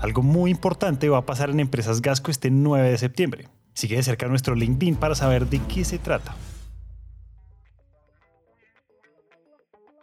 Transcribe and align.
Algo 0.00 0.22
muy 0.22 0.50
importante 0.50 1.08
va 1.08 1.18
a 1.18 1.26
pasar 1.26 1.50
en 1.50 1.60
Empresas 1.60 2.02
Gasco 2.02 2.30
este 2.30 2.50
9 2.50 2.90
de 2.90 2.98
septiembre. 2.98 3.48
Sigue 3.72 3.96
de 3.96 4.02
cerca 4.02 4.28
nuestro 4.28 4.54
LinkedIn 4.54 4.96
para 4.96 5.14
saber 5.14 5.46
de 5.46 5.60
qué 5.60 5.84
se 5.84 5.98
trata. 5.98 6.34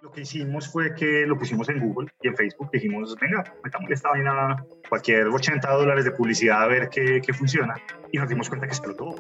Lo 0.01 0.12
que 0.12 0.21
hicimos 0.21 0.69
fue 0.69 0.93
que 0.96 1.25
lo 1.25 1.38
pusimos 1.38 1.69
en 1.69 1.79
Google 1.79 2.09
y 2.21 2.27
en 2.27 2.35
Facebook. 2.35 2.69
Dijimos, 2.71 3.15
venga, 3.21 3.43
metamos 3.63 3.91
esta 3.91 4.09
vaina, 4.09 4.65
cualquier 4.89 5.27
80 5.27 5.71
dólares 5.71 6.04
de 6.04 6.12
publicidad 6.12 6.64
a 6.64 6.68
ver 6.68 6.89
qué, 6.89 7.21
qué 7.26 7.34
funciona. 7.34 7.76
Y 8.12 8.18
nos 8.18 8.28
dimos 8.28 8.50
cuenta 8.50 8.68
que 8.68 8.73
explotó. 8.73 9.16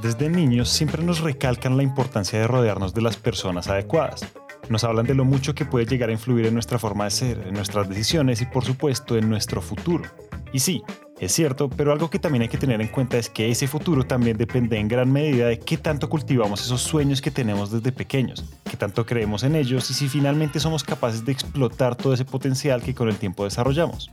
Desde 0.00 0.30
niños 0.30 0.68
siempre 0.68 1.02
nos 1.02 1.20
recalcan 1.20 1.76
la 1.76 1.82
importancia 1.82 2.38
de 2.38 2.46
rodearnos 2.46 2.94
de 2.94 3.02
las 3.02 3.16
personas 3.16 3.68
adecuadas. 3.68 4.24
Nos 4.68 4.84
hablan 4.84 5.06
de 5.06 5.14
lo 5.14 5.24
mucho 5.24 5.54
que 5.54 5.64
puede 5.64 5.86
llegar 5.86 6.08
a 6.08 6.12
influir 6.12 6.46
en 6.46 6.54
nuestra 6.54 6.78
forma 6.78 7.04
de 7.04 7.10
ser, 7.10 7.44
en 7.46 7.54
nuestras 7.54 7.88
decisiones 7.88 8.40
y 8.42 8.46
por 8.46 8.64
supuesto 8.64 9.16
en 9.16 9.28
nuestro 9.28 9.62
futuro. 9.62 10.04
Y 10.52 10.58
sí, 10.58 10.82
es 11.20 11.32
cierto, 11.32 11.70
pero 11.70 11.92
algo 11.92 12.10
que 12.10 12.18
también 12.18 12.42
hay 12.42 12.48
que 12.48 12.58
tener 12.58 12.80
en 12.80 12.88
cuenta 12.88 13.16
es 13.16 13.30
que 13.30 13.48
ese 13.48 13.68
futuro 13.68 14.04
también 14.04 14.36
depende 14.36 14.78
en 14.78 14.88
gran 14.88 15.10
medida 15.10 15.46
de 15.46 15.58
qué 15.58 15.78
tanto 15.78 16.08
cultivamos 16.10 16.60
esos 16.62 16.82
sueños 16.82 17.22
que 17.22 17.30
tenemos 17.30 17.70
desde 17.70 17.92
pequeños, 17.92 18.44
qué 18.68 18.76
tanto 18.76 19.06
creemos 19.06 19.42
en 19.42 19.54
ellos 19.54 19.90
y 19.90 19.94
si 19.94 20.08
finalmente 20.08 20.60
somos 20.60 20.84
capaces 20.84 21.24
de 21.24 21.32
explotar 21.32 21.96
todo 21.96 22.12
ese 22.12 22.24
potencial 22.24 22.82
que 22.82 22.94
con 22.94 23.08
el 23.08 23.16
tiempo 23.16 23.44
desarrollamos. 23.44 24.10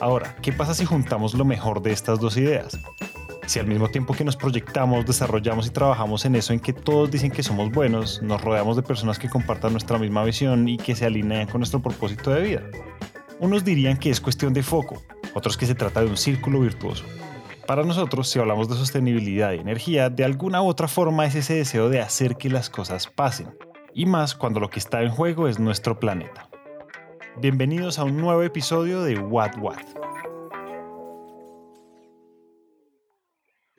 Ahora, 0.00 0.34
¿qué 0.40 0.52
pasa 0.52 0.74
si 0.74 0.86
juntamos 0.86 1.34
lo 1.34 1.44
mejor 1.44 1.82
de 1.82 1.92
estas 1.92 2.18
dos 2.18 2.38
ideas? 2.38 2.78
Si 3.50 3.58
al 3.58 3.66
mismo 3.66 3.88
tiempo 3.88 4.14
que 4.14 4.22
nos 4.22 4.36
proyectamos, 4.36 5.04
desarrollamos 5.04 5.66
y 5.66 5.70
trabajamos 5.70 6.24
en 6.24 6.36
eso 6.36 6.52
en 6.52 6.60
que 6.60 6.72
todos 6.72 7.10
dicen 7.10 7.32
que 7.32 7.42
somos 7.42 7.72
buenos, 7.72 8.22
nos 8.22 8.40
rodeamos 8.40 8.76
de 8.76 8.84
personas 8.84 9.18
que 9.18 9.28
compartan 9.28 9.72
nuestra 9.72 9.98
misma 9.98 10.22
visión 10.22 10.68
y 10.68 10.76
que 10.76 10.94
se 10.94 11.04
alinean 11.04 11.48
con 11.48 11.58
nuestro 11.58 11.82
propósito 11.82 12.30
de 12.30 12.42
vida. 12.42 12.62
Unos 13.40 13.64
dirían 13.64 13.96
que 13.96 14.08
es 14.08 14.20
cuestión 14.20 14.52
de 14.52 14.62
foco, 14.62 15.02
otros 15.34 15.56
que 15.56 15.66
se 15.66 15.74
trata 15.74 16.00
de 16.00 16.06
un 16.06 16.16
círculo 16.16 16.60
virtuoso. 16.60 17.04
Para 17.66 17.82
nosotros, 17.82 18.28
si 18.28 18.38
hablamos 18.38 18.68
de 18.68 18.76
sostenibilidad 18.76 19.52
y 19.52 19.58
energía, 19.58 20.10
de 20.10 20.22
alguna 20.22 20.62
u 20.62 20.68
otra 20.68 20.86
forma 20.86 21.26
es 21.26 21.34
ese 21.34 21.54
deseo 21.54 21.88
de 21.88 22.00
hacer 22.00 22.36
que 22.36 22.50
las 22.50 22.70
cosas 22.70 23.08
pasen, 23.08 23.48
y 23.92 24.06
más 24.06 24.36
cuando 24.36 24.60
lo 24.60 24.70
que 24.70 24.78
está 24.78 25.02
en 25.02 25.10
juego 25.10 25.48
es 25.48 25.58
nuestro 25.58 25.98
planeta. 25.98 26.48
Bienvenidos 27.40 27.98
a 27.98 28.04
un 28.04 28.16
nuevo 28.16 28.44
episodio 28.44 29.02
de 29.02 29.18
What 29.18 29.58
What. 29.58 30.19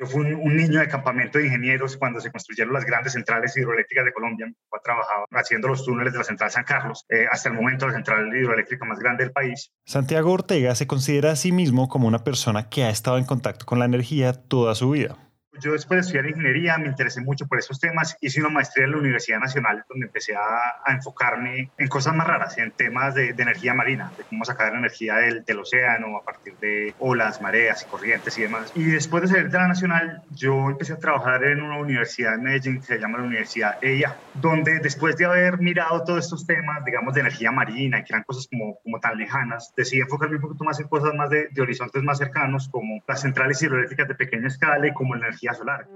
Yo 0.01 0.07
fui 0.07 0.33
un, 0.33 0.55
niño 0.55 0.79
de 0.79 0.87
campamento 0.87 1.37
de 1.37 1.45
ingenieros 1.45 1.95
cuando 1.95 2.19
se 2.19 2.31
construyeron 2.31 2.73
las 2.73 2.85
grandes 2.85 3.13
centrales 3.13 3.55
hidroeléctricas 3.55 4.03
de 4.03 4.11
Colombia. 4.11 4.47
Mi 4.47 4.53
trabajaba 4.83 5.25
haciendo 5.33 5.67
los 5.67 5.85
túneles 5.85 6.11
de 6.11 6.17
la 6.17 6.25
central 6.25 6.49
San 6.49 6.63
Carlos, 6.63 7.05
eh, 7.07 7.27
hasta 7.31 7.49
el 7.49 7.55
momento 7.55 7.85
la 7.85 7.93
central 7.93 8.35
hidroeléctrica 8.35 8.83
más 8.83 8.97
grande 8.97 9.25
del 9.25 9.31
país. 9.31 9.71
Santiago 9.85 10.31
Ortega 10.31 10.73
se 10.73 10.87
considera 10.87 11.33
a 11.33 11.35
sí 11.35 11.51
mismo 11.51 11.87
como 11.87 12.07
una 12.07 12.23
persona 12.23 12.67
que 12.67 12.83
ha 12.83 12.89
estado 12.89 13.19
en 13.19 13.25
contacto 13.25 13.67
con 13.67 13.77
la 13.77 13.85
energía 13.85 14.33
toda 14.33 14.73
su 14.73 14.89
vida. 14.89 15.19
Yo 15.59 15.73
después 15.73 15.97
de 15.97 16.01
estudiar 16.01 16.27
ingeniería 16.27 16.77
me 16.77 16.87
interesé 16.87 17.19
mucho 17.19 17.45
por 17.45 17.59
esos 17.59 17.79
temas. 17.79 18.15
Hice 18.21 18.39
una 18.39 18.49
maestría 18.49 18.85
en 18.85 18.91
la 18.91 18.97
Universidad 18.97 19.39
Nacional 19.39 19.83
donde 19.89 20.05
empecé 20.05 20.33
a, 20.33 20.39
enfocarme 20.87 21.69
en 21.77 21.87
cosas 21.87 22.15
más 22.15 22.27
raras, 22.27 22.57
en 22.57 22.71
temas 22.71 23.15
de, 23.15 23.29
energía 23.29 23.73
marina, 23.73 24.11
de 24.17 24.23
cómo 24.23 24.45
sacar 24.45 24.73
energía 24.73 25.15
del, 25.15 25.43
del, 25.43 25.59
océano 25.59 26.17
a 26.17 26.23
partir 26.23 26.55
de 26.57 26.93
olas, 26.99 27.41
mareas 27.41 27.83
y 27.83 27.85
corrientes 27.85 28.37
y 28.37 28.43
demás. 28.43 28.71
Y 28.75 28.85
después 28.85 29.23
de 29.23 29.29
salir 29.29 29.49
de 29.49 29.57
la 29.57 29.67
Nacional, 29.67 30.23
yo 30.31 30.69
empecé 30.69 30.93
a 30.93 30.97
trabajar 30.97 31.43
en 31.43 31.61
una 31.61 31.77
universidad 31.77 32.35
en 32.35 32.43
Medellín 32.43 32.79
que 32.79 32.85
se 32.85 32.99
llama 32.99 33.17
la 33.17 33.25
Universidad 33.25 33.77
EIA, 33.81 34.15
donde 34.35 34.79
después 34.79 35.17
de 35.17 35.25
haber 35.25 35.59
mirado 35.59 36.03
todos 36.03 36.25
estos 36.25 36.45
temas, 36.45 36.83
digamos, 36.85 37.13
de 37.13 37.21
energía 37.21 37.51
marina, 37.51 38.03
que 38.03 38.13
eran 38.13 38.23
cosas 38.23 38.47
como, 38.47 38.79
como 38.83 38.99
tan 38.99 39.17
lejanas, 39.17 39.73
decidí 39.75 40.01
enfocarme 40.01 40.35
un 40.35 40.41
poquito 40.41 40.63
más 40.63 40.79
en 40.79 40.87
cosas 40.87 41.13
más 41.13 41.29
de, 41.29 41.49
de 41.51 41.61
horizontes 41.61 42.01
más 42.03 42.17
cercanos, 42.17 42.69
como 42.69 43.01
las 43.07 43.21
centrales 43.21 43.61
hidroeléctricas 43.61 44.07
de 44.07 44.15
pequeña 44.15 44.47
escala 44.47 44.87
y 44.87 44.93
como 44.93 45.15
la 45.15 45.27
energía 45.27 45.40
solar. 45.49 45.87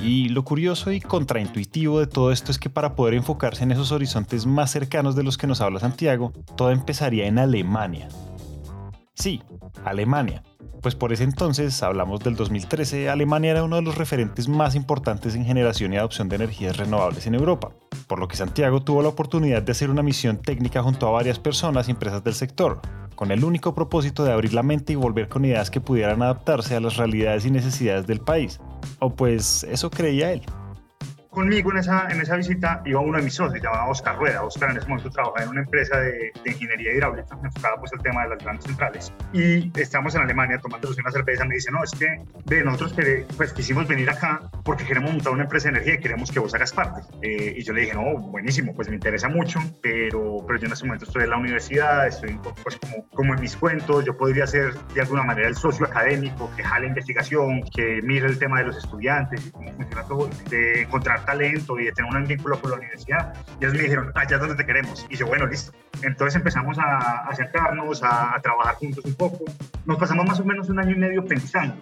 Y 0.00 0.30
lo 0.30 0.44
curioso 0.44 0.90
y 0.90 1.00
contraintuitivo 1.00 2.00
de 2.00 2.08
todo 2.08 2.32
esto 2.32 2.50
es 2.50 2.58
que 2.58 2.68
para 2.68 2.96
poder 2.96 3.14
enfocarse 3.14 3.62
en 3.62 3.70
esos 3.70 3.92
horizontes 3.92 4.46
más 4.46 4.72
cercanos 4.72 5.14
de 5.14 5.22
los 5.22 5.38
que 5.38 5.46
nos 5.46 5.60
habla 5.60 5.78
Santiago, 5.78 6.32
todo 6.56 6.72
empezaría 6.72 7.26
en 7.26 7.38
Alemania. 7.38 8.08
Sí, 9.14 9.42
Alemania, 9.84 10.42
pues 10.80 10.96
por 10.96 11.12
ese 11.12 11.22
entonces, 11.22 11.80
hablamos 11.84 12.18
del 12.20 12.34
2013, 12.34 13.08
Alemania 13.08 13.52
era 13.52 13.62
uno 13.62 13.76
de 13.76 13.82
los 13.82 13.96
referentes 13.96 14.48
más 14.48 14.74
importantes 14.74 15.36
en 15.36 15.44
generación 15.44 15.92
y 15.92 15.98
adopción 15.98 16.28
de 16.28 16.36
energías 16.36 16.76
renovables 16.76 17.24
en 17.28 17.36
Europa, 17.36 17.70
por 18.12 18.18
lo 18.18 18.28
que 18.28 18.36
Santiago 18.36 18.82
tuvo 18.82 19.00
la 19.00 19.08
oportunidad 19.08 19.62
de 19.62 19.72
hacer 19.72 19.88
una 19.88 20.02
misión 20.02 20.36
técnica 20.36 20.82
junto 20.82 21.08
a 21.08 21.12
varias 21.12 21.38
personas 21.38 21.88
y 21.88 21.92
empresas 21.92 22.22
del 22.22 22.34
sector, 22.34 22.78
con 23.14 23.30
el 23.30 23.42
único 23.42 23.74
propósito 23.74 24.22
de 24.22 24.32
abrir 24.32 24.52
la 24.52 24.62
mente 24.62 24.92
y 24.92 24.96
volver 24.96 25.30
con 25.30 25.46
ideas 25.46 25.70
que 25.70 25.80
pudieran 25.80 26.20
adaptarse 26.20 26.76
a 26.76 26.80
las 26.80 26.98
realidades 26.98 27.46
y 27.46 27.50
necesidades 27.50 28.06
del 28.06 28.20
país. 28.20 28.60
O 28.98 29.14
pues 29.14 29.64
eso 29.64 29.90
creía 29.90 30.30
él. 30.30 30.42
Conmigo 31.32 31.72
en 31.72 31.78
esa, 31.78 32.08
en 32.10 32.20
esa 32.20 32.36
visita 32.36 32.82
iba 32.84 33.00
uno 33.00 33.16
de 33.16 33.24
mis 33.24 33.32
socios, 33.32 33.62
llamado 33.62 33.90
Oscar 33.90 34.18
Rueda. 34.18 34.42
Oscar 34.42 34.70
en 34.70 34.76
ese 34.76 34.86
momento 34.86 35.08
trabajaba 35.08 35.42
en 35.44 35.48
una 35.48 35.62
empresa 35.62 35.98
de, 35.98 36.30
de 36.44 36.50
ingeniería 36.50 36.92
hidráulica, 36.92 37.34
me 37.36 37.48
enfocaba 37.48 37.76
pues 37.78 37.90
el 37.94 38.02
tema 38.02 38.24
de 38.24 38.28
las 38.28 38.44
grandes 38.44 38.66
centrales. 38.66 39.12
Y 39.32 39.72
estamos 39.80 40.14
en 40.14 40.20
Alemania 40.20 40.58
tomando 40.58 40.90
una 40.90 41.10
cerveza, 41.10 41.46
me 41.46 41.54
dice, 41.54 41.70
no, 41.70 41.82
es 41.82 41.92
que 41.92 42.22
de 42.44 42.62
nosotros 42.62 42.92
que, 42.92 43.26
pues, 43.34 43.54
quisimos 43.54 43.88
venir 43.88 44.10
acá 44.10 44.42
porque 44.62 44.84
queremos 44.84 45.10
montar 45.10 45.32
una 45.32 45.44
empresa 45.44 45.70
de 45.70 45.76
energía 45.76 45.94
y 45.94 45.98
queremos 46.00 46.30
que 46.30 46.38
vos 46.38 46.54
hagas 46.54 46.70
parte. 46.70 47.00
Eh, 47.22 47.54
y 47.56 47.62
yo 47.62 47.72
le 47.72 47.80
dije, 47.80 47.94
no, 47.94 48.18
buenísimo, 48.18 48.74
pues 48.74 48.90
me 48.90 48.96
interesa 48.96 49.30
mucho, 49.30 49.58
pero, 49.80 50.44
pero 50.46 50.58
yo 50.58 50.66
en 50.66 50.72
ese 50.74 50.84
momento 50.84 51.06
estoy 51.06 51.24
en 51.24 51.30
la 51.30 51.38
universidad, 51.38 52.08
estoy 52.08 52.38
pues 52.62 52.76
como, 52.76 53.08
como 53.08 53.34
en 53.34 53.40
mis 53.40 53.56
cuentos, 53.56 54.04
yo 54.04 54.18
podría 54.18 54.46
ser 54.46 54.74
de 54.74 55.00
alguna 55.00 55.22
manera 55.22 55.48
el 55.48 55.56
socio 55.56 55.86
académico 55.86 56.50
que 56.54 56.62
jale 56.62 56.88
investigación, 56.88 57.62
que 57.74 58.02
mire 58.02 58.26
el 58.26 58.38
tema 58.38 58.58
de 58.58 58.66
los 58.66 58.76
estudiantes 58.76 59.46
y 59.46 59.50
cómo 59.50 59.72
funciona 59.72 60.02
todo, 60.04 60.28
de 60.50 60.82
encontrar 60.82 61.21
talento 61.24 61.78
y 61.78 61.86
de 61.86 61.92
tener 61.92 62.14
un 62.14 62.26
vínculo 62.26 62.60
con 62.60 62.70
la 62.70 62.76
universidad. 62.76 63.34
Y 63.60 63.64
ellos 63.64 63.74
me 63.74 63.82
dijeron, 63.82 64.12
allá 64.14 64.36
es 64.36 64.40
donde 64.40 64.56
te 64.56 64.66
queremos. 64.66 65.06
Y 65.08 65.16
yo, 65.16 65.26
bueno, 65.26 65.46
listo. 65.46 65.72
Entonces 66.02 66.36
empezamos 66.36 66.78
a, 66.78 67.28
a 67.28 67.34
sentarnos, 67.34 68.02
a, 68.02 68.34
a 68.34 68.40
trabajar 68.40 68.76
juntos 68.76 69.04
un 69.04 69.14
poco. 69.14 69.44
Nos 69.84 69.98
pasamos 69.98 70.26
más 70.26 70.40
o 70.40 70.44
menos 70.44 70.68
un 70.68 70.78
año 70.78 70.92
y 70.92 70.98
medio 70.98 71.24
pensando 71.24 71.76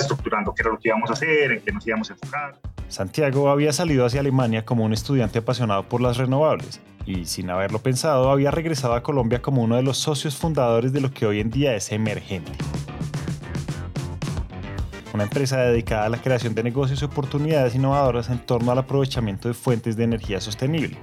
estructurando 0.00 0.54
qué 0.54 0.62
era 0.62 0.70
lo 0.70 0.78
que 0.78 0.88
íbamos 0.88 1.10
a 1.10 1.12
hacer, 1.12 1.52
en 1.52 1.60
qué 1.60 1.72
nos 1.72 1.86
íbamos 1.86 2.10
a 2.10 2.14
enfocar. 2.14 2.56
Santiago 2.88 3.50
había 3.50 3.72
salido 3.72 4.04
hacia 4.04 4.20
Alemania 4.20 4.64
como 4.64 4.84
un 4.84 4.92
estudiante 4.92 5.38
apasionado 5.38 5.88
por 5.88 6.00
las 6.00 6.16
renovables 6.16 6.80
y 7.06 7.24
sin 7.26 7.50
haberlo 7.50 7.78
pensado 7.78 8.30
había 8.30 8.50
regresado 8.50 8.94
a 8.94 9.02
Colombia 9.02 9.40
como 9.40 9.62
uno 9.62 9.76
de 9.76 9.82
los 9.82 9.98
socios 9.98 10.36
fundadores 10.36 10.92
de 10.92 11.00
lo 11.00 11.12
que 11.12 11.26
hoy 11.26 11.40
en 11.40 11.50
día 11.50 11.74
es 11.74 11.92
Emergente 11.92 12.52
una 15.20 15.26
empresa 15.26 15.58
dedicada 15.58 16.06
a 16.06 16.08
la 16.08 16.16
creación 16.16 16.54
de 16.54 16.62
negocios 16.62 17.02
y 17.02 17.04
oportunidades 17.04 17.74
innovadoras 17.74 18.30
en 18.30 18.38
torno 18.38 18.72
al 18.72 18.78
aprovechamiento 18.78 19.48
de 19.48 19.54
fuentes 19.54 19.94
de 19.94 20.04
energía 20.04 20.40
sostenible, 20.40 20.96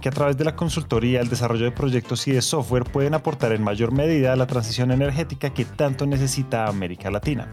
que 0.00 0.08
a 0.08 0.12
través 0.12 0.36
de 0.36 0.44
la 0.44 0.56
consultoría, 0.56 1.20
el 1.20 1.28
desarrollo 1.28 1.64
de 1.64 1.70
proyectos 1.70 2.26
y 2.26 2.32
de 2.32 2.42
software 2.42 2.82
pueden 2.82 3.14
aportar 3.14 3.52
en 3.52 3.62
mayor 3.62 3.92
medida 3.92 4.32
a 4.32 4.36
la 4.36 4.48
transición 4.48 4.90
energética 4.90 5.54
que 5.54 5.64
tanto 5.64 6.06
necesita 6.06 6.66
América 6.66 7.08
Latina. 7.08 7.52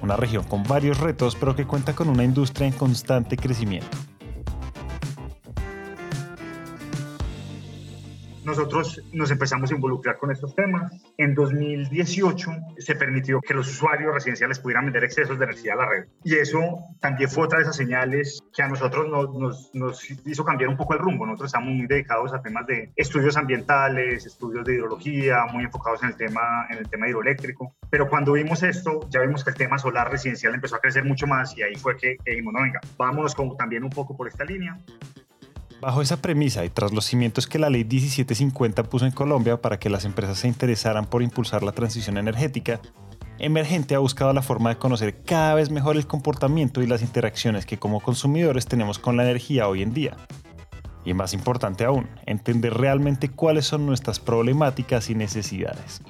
Una 0.00 0.14
región 0.14 0.44
con 0.44 0.62
varios 0.62 1.00
retos, 1.00 1.34
pero 1.34 1.56
que 1.56 1.66
cuenta 1.66 1.92
con 1.92 2.08
una 2.08 2.22
industria 2.22 2.68
en 2.68 2.74
constante 2.74 3.36
crecimiento. 3.36 3.98
Nosotros 8.46 9.02
nos 9.12 9.32
empezamos 9.32 9.72
a 9.72 9.74
involucrar 9.74 10.18
con 10.18 10.30
estos 10.30 10.54
temas. 10.54 10.92
En 11.18 11.34
2018 11.34 12.50
se 12.78 12.94
permitió 12.94 13.40
que 13.40 13.54
los 13.54 13.68
usuarios 13.68 14.14
residenciales 14.14 14.60
pudieran 14.60 14.84
vender 14.84 15.02
excesos 15.02 15.36
de 15.36 15.44
energía 15.46 15.72
a 15.72 15.76
la 15.76 15.86
red. 15.86 16.04
Y 16.22 16.36
eso 16.36 16.60
también 17.00 17.28
fue 17.28 17.44
otra 17.44 17.58
de 17.58 17.64
esas 17.64 17.74
señales 17.74 18.40
que 18.54 18.62
a 18.62 18.68
nosotros 18.68 19.08
nos, 19.08 19.74
nos, 19.74 20.08
hizo 20.24 20.44
cambiar 20.44 20.70
un 20.70 20.76
poco 20.76 20.94
el 20.94 21.00
rumbo. 21.00 21.26
Nosotros 21.26 21.48
estamos 21.48 21.74
muy 21.74 21.88
dedicados 21.88 22.32
a 22.32 22.40
temas 22.40 22.64
de 22.68 22.92
estudios 22.94 23.36
ambientales, 23.36 24.24
estudios 24.24 24.64
de 24.64 24.74
hidrología, 24.74 25.46
muy 25.52 25.64
enfocados 25.64 26.04
en 26.04 26.10
el 26.10 26.16
tema, 26.16 26.66
en 26.70 26.78
el 26.78 26.88
tema 26.88 27.08
hidroeléctrico. 27.08 27.74
Pero 27.90 28.08
cuando 28.08 28.34
vimos 28.34 28.62
esto, 28.62 29.08
ya 29.10 29.22
vimos 29.22 29.42
que 29.42 29.50
el 29.50 29.56
tema 29.56 29.76
solar 29.76 30.08
residencial 30.08 30.54
empezó 30.54 30.76
a 30.76 30.80
crecer 30.80 31.04
mucho 31.04 31.26
más 31.26 31.56
y 31.58 31.62
ahí 31.62 31.74
fue 31.74 31.96
que, 31.96 32.16
dijimos, 32.24 32.54
no, 32.54 32.62
venga, 32.62 32.80
vámonos 32.96 33.34
también 33.58 33.82
un 33.82 33.90
poco 33.90 34.16
por 34.16 34.28
esta 34.28 34.44
línea. 34.44 34.78
Bajo 35.80 36.00
esa 36.02 36.22
premisa 36.22 36.64
y 36.64 36.70
tras 36.70 36.92
los 36.92 37.04
cimientos 37.04 37.46
que 37.46 37.58
la 37.58 37.70
ley 37.70 37.84
1750 37.84 38.82
puso 38.84 39.04
en 39.04 39.12
Colombia 39.12 39.60
para 39.60 39.78
que 39.78 39.90
las 39.90 40.04
empresas 40.04 40.38
se 40.38 40.48
interesaran 40.48 41.04
por 41.04 41.22
impulsar 41.22 41.62
la 41.62 41.72
transición 41.72 42.16
energética, 42.16 42.80
Emergente 43.38 43.94
ha 43.94 43.98
buscado 43.98 44.32
la 44.32 44.40
forma 44.40 44.70
de 44.70 44.78
conocer 44.78 45.22
cada 45.22 45.54
vez 45.54 45.70
mejor 45.70 45.96
el 45.96 46.06
comportamiento 46.06 46.80
y 46.80 46.86
las 46.86 47.02
interacciones 47.02 47.66
que 47.66 47.78
como 47.78 48.00
consumidores 48.00 48.64
tenemos 48.64 48.98
con 48.98 49.18
la 49.18 49.24
energía 49.24 49.68
hoy 49.68 49.82
en 49.82 49.92
día. 49.92 50.16
Y 51.04 51.12
más 51.12 51.34
importante 51.34 51.84
aún, 51.84 52.08
entender 52.24 52.72
realmente 52.72 53.28
cuáles 53.28 53.66
son 53.66 53.84
nuestras 53.84 54.20
problemáticas 54.20 55.10
y 55.10 55.14
necesidades. 55.14 56.00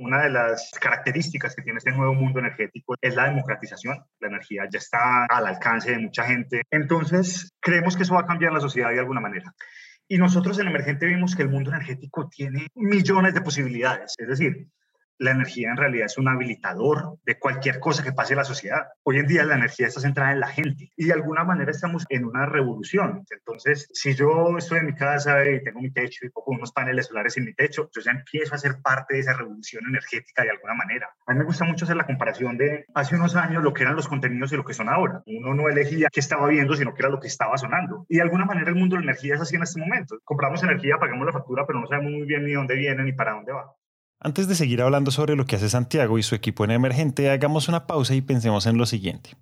Una 0.00 0.22
de 0.22 0.30
las 0.30 0.70
características 0.80 1.56
que 1.56 1.62
tiene 1.62 1.78
este 1.78 1.90
nuevo 1.90 2.14
mundo 2.14 2.38
energético 2.38 2.94
es 3.00 3.16
la 3.16 3.24
democratización. 3.24 3.98
La 4.20 4.28
energía 4.28 4.62
ya 4.70 4.78
está 4.78 5.24
al 5.24 5.44
alcance 5.44 5.90
de 5.90 5.98
mucha 5.98 6.22
gente. 6.22 6.62
Entonces, 6.70 7.52
creemos 7.58 7.96
que 7.96 8.04
eso 8.04 8.14
va 8.14 8.20
a 8.20 8.26
cambiar 8.26 8.52
la 8.52 8.60
sociedad 8.60 8.90
de 8.90 9.00
alguna 9.00 9.20
manera. 9.20 9.52
Y 10.06 10.18
nosotros 10.18 10.56
en 10.60 10.68
Emergente 10.68 11.06
vimos 11.06 11.34
que 11.34 11.42
el 11.42 11.48
mundo 11.48 11.70
energético 11.70 12.28
tiene 12.28 12.68
millones 12.76 13.34
de 13.34 13.40
posibilidades. 13.40 14.14
Es 14.18 14.28
decir, 14.28 14.68
la 15.18 15.32
energía 15.32 15.70
en 15.70 15.76
realidad 15.76 16.06
es 16.06 16.18
un 16.18 16.28
habilitador 16.28 17.18
de 17.24 17.38
cualquier 17.38 17.80
cosa 17.80 18.02
que 18.02 18.12
pase 18.12 18.34
en 18.34 18.38
la 18.38 18.44
sociedad. 18.44 18.86
Hoy 19.02 19.18
en 19.18 19.26
día 19.26 19.44
la 19.44 19.56
energía 19.56 19.86
está 19.86 20.00
centrada 20.00 20.32
en 20.32 20.40
la 20.40 20.48
gente 20.48 20.90
y 20.96 21.06
de 21.06 21.12
alguna 21.12 21.44
manera 21.44 21.70
estamos 21.70 22.06
en 22.08 22.24
una 22.24 22.46
revolución. 22.46 23.24
Entonces, 23.30 23.88
si 23.92 24.14
yo 24.14 24.56
estoy 24.56 24.78
en 24.78 24.86
mi 24.86 24.94
casa 24.94 25.44
y 25.48 25.62
tengo 25.62 25.80
mi 25.80 25.90
techo 25.90 26.24
y 26.24 26.30
pongo 26.30 26.52
unos 26.52 26.72
paneles 26.72 27.06
solares 27.06 27.36
en 27.36 27.44
mi 27.44 27.54
techo, 27.54 27.90
yo 27.94 28.00
ya 28.00 28.12
empiezo 28.12 28.54
a 28.54 28.58
ser 28.58 28.80
parte 28.82 29.14
de 29.14 29.20
esa 29.20 29.34
revolución 29.34 29.84
energética 29.88 30.42
de 30.42 30.50
alguna 30.50 30.74
manera. 30.74 31.08
A 31.26 31.32
mí 31.32 31.38
me 31.38 31.44
gusta 31.44 31.64
mucho 31.64 31.84
hacer 31.84 31.96
la 31.96 32.06
comparación 32.06 32.56
de 32.56 32.86
hace 32.94 33.16
unos 33.16 33.36
años 33.36 33.62
lo 33.62 33.72
que 33.72 33.82
eran 33.82 33.96
los 33.96 34.08
contenidos 34.08 34.52
y 34.52 34.56
lo 34.56 34.64
que 34.64 34.74
son 34.74 34.88
ahora. 34.88 35.22
Uno 35.26 35.54
no 35.54 35.68
elegía 35.68 36.08
qué 36.12 36.20
estaba 36.20 36.46
viendo, 36.48 36.74
sino 36.74 36.94
que 36.94 37.02
era 37.02 37.10
lo 37.10 37.20
que 37.20 37.28
estaba 37.28 37.56
sonando. 37.58 38.06
Y 38.08 38.16
de 38.16 38.22
alguna 38.22 38.44
manera 38.44 38.70
el 38.70 38.76
mundo 38.76 38.96
de 38.96 39.02
la 39.02 39.12
energía 39.12 39.34
es 39.34 39.40
así 39.40 39.56
en 39.56 39.62
este 39.62 39.80
momento. 39.80 40.18
Compramos 40.24 40.62
energía, 40.62 40.96
pagamos 40.98 41.26
la 41.26 41.32
factura, 41.32 41.66
pero 41.66 41.80
no 41.80 41.86
sabemos 41.86 42.12
muy 42.12 42.26
bien 42.26 42.44
ni 42.44 42.52
dónde 42.52 42.76
viene 42.76 43.02
ni 43.02 43.12
para 43.12 43.32
dónde 43.32 43.52
va. 43.52 43.72
Antes 44.20 44.48
de 44.48 44.56
seguir 44.56 44.82
hablando 44.82 45.12
sobre 45.12 45.36
lo 45.36 45.46
que 45.46 45.54
hace 45.54 45.68
Santiago 45.68 46.18
y 46.18 46.24
su 46.24 46.34
equipo 46.34 46.64
en 46.64 46.72
Emergente, 46.72 47.30
hagamos 47.30 47.68
una 47.68 47.86
pausa 47.86 48.16
y 48.16 48.20
pensemos 48.20 48.66
en 48.66 48.76
lo 48.76 48.84
siguiente. 48.84 49.36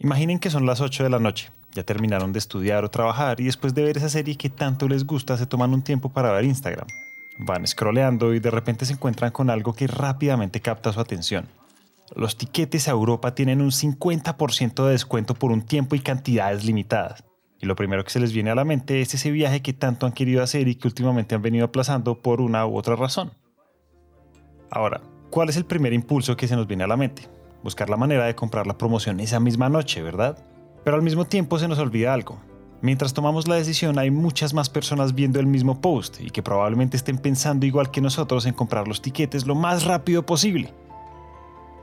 Imaginen 0.00 0.40
que 0.40 0.50
son 0.50 0.66
las 0.66 0.80
8 0.80 1.04
de 1.04 1.10
la 1.10 1.20
noche, 1.20 1.50
ya 1.74 1.84
terminaron 1.84 2.32
de 2.32 2.40
estudiar 2.40 2.84
o 2.84 2.90
trabajar 2.90 3.40
y 3.40 3.44
después 3.44 3.72
de 3.72 3.84
ver 3.84 3.98
esa 3.98 4.08
serie 4.08 4.36
que 4.36 4.50
tanto 4.50 4.88
les 4.88 5.06
gusta 5.06 5.36
se 5.36 5.46
toman 5.46 5.72
un 5.72 5.82
tiempo 5.82 6.08
para 6.12 6.32
ver 6.32 6.44
Instagram. 6.44 6.88
Van 7.38 7.64
scrolleando 7.64 8.34
y 8.34 8.40
de 8.40 8.50
repente 8.50 8.84
se 8.84 8.94
encuentran 8.94 9.30
con 9.30 9.48
algo 9.48 9.74
que 9.74 9.86
rápidamente 9.86 10.60
capta 10.60 10.92
su 10.92 10.98
atención. 10.98 11.46
Los 12.16 12.36
tiquetes 12.36 12.88
a 12.88 12.90
Europa 12.90 13.36
tienen 13.36 13.60
un 13.60 13.70
50% 13.70 14.86
de 14.86 14.90
descuento 14.90 15.34
por 15.34 15.52
un 15.52 15.62
tiempo 15.62 15.94
y 15.94 16.00
cantidades 16.00 16.64
limitadas. 16.64 17.22
Y 17.60 17.66
lo 17.66 17.76
primero 17.76 18.02
que 18.02 18.10
se 18.10 18.18
les 18.18 18.32
viene 18.32 18.50
a 18.50 18.56
la 18.56 18.64
mente 18.64 19.02
es 19.02 19.14
ese 19.14 19.30
viaje 19.30 19.62
que 19.62 19.72
tanto 19.72 20.06
han 20.06 20.12
querido 20.12 20.42
hacer 20.42 20.66
y 20.66 20.74
que 20.74 20.88
últimamente 20.88 21.36
han 21.36 21.42
venido 21.42 21.66
aplazando 21.66 22.18
por 22.18 22.40
una 22.40 22.66
u 22.66 22.76
otra 22.76 22.96
razón. 22.96 23.30
Ahora, 24.70 25.00
¿cuál 25.30 25.48
es 25.48 25.56
el 25.56 25.64
primer 25.64 25.92
impulso 25.92 26.36
que 26.36 26.46
se 26.46 26.54
nos 26.54 26.68
viene 26.68 26.84
a 26.84 26.86
la 26.86 26.96
mente? 26.96 27.28
Buscar 27.64 27.90
la 27.90 27.96
manera 27.96 28.24
de 28.24 28.36
comprar 28.36 28.68
la 28.68 28.78
promoción 28.78 29.18
esa 29.18 29.40
misma 29.40 29.68
noche, 29.68 30.00
¿verdad? 30.00 30.38
Pero 30.84 30.96
al 30.96 31.02
mismo 31.02 31.24
tiempo 31.24 31.58
se 31.58 31.66
nos 31.66 31.80
olvida 31.80 32.14
algo. 32.14 32.38
Mientras 32.80 33.12
tomamos 33.12 33.48
la 33.48 33.56
decisión 33.56 33.98
hay 33.98 34.10
muchas 34.10 34.54
más 34.54 34.70
personas 34.70 35.14
viendo 35.14 35.40
el 35.40 35.46
mismo 35.46 35.80
post 35.80 36.20
y 36.20 36.30
que 36.30 36.42
probablemente 36.42 36.96
estén 36.96 37.18
pensando 37.18 37.66
igual 37.66 37.90
que 37.90 38.00
nosotros 38.00 38.46
en 38.46 38.54
comprar 38.54 38.86
los 38.86 39.02
tiquetes 39.02 39.44
lo 39.44 39.54
más 39.54 39.84
rápido 39.84 40.24
posible. 40.24 40.72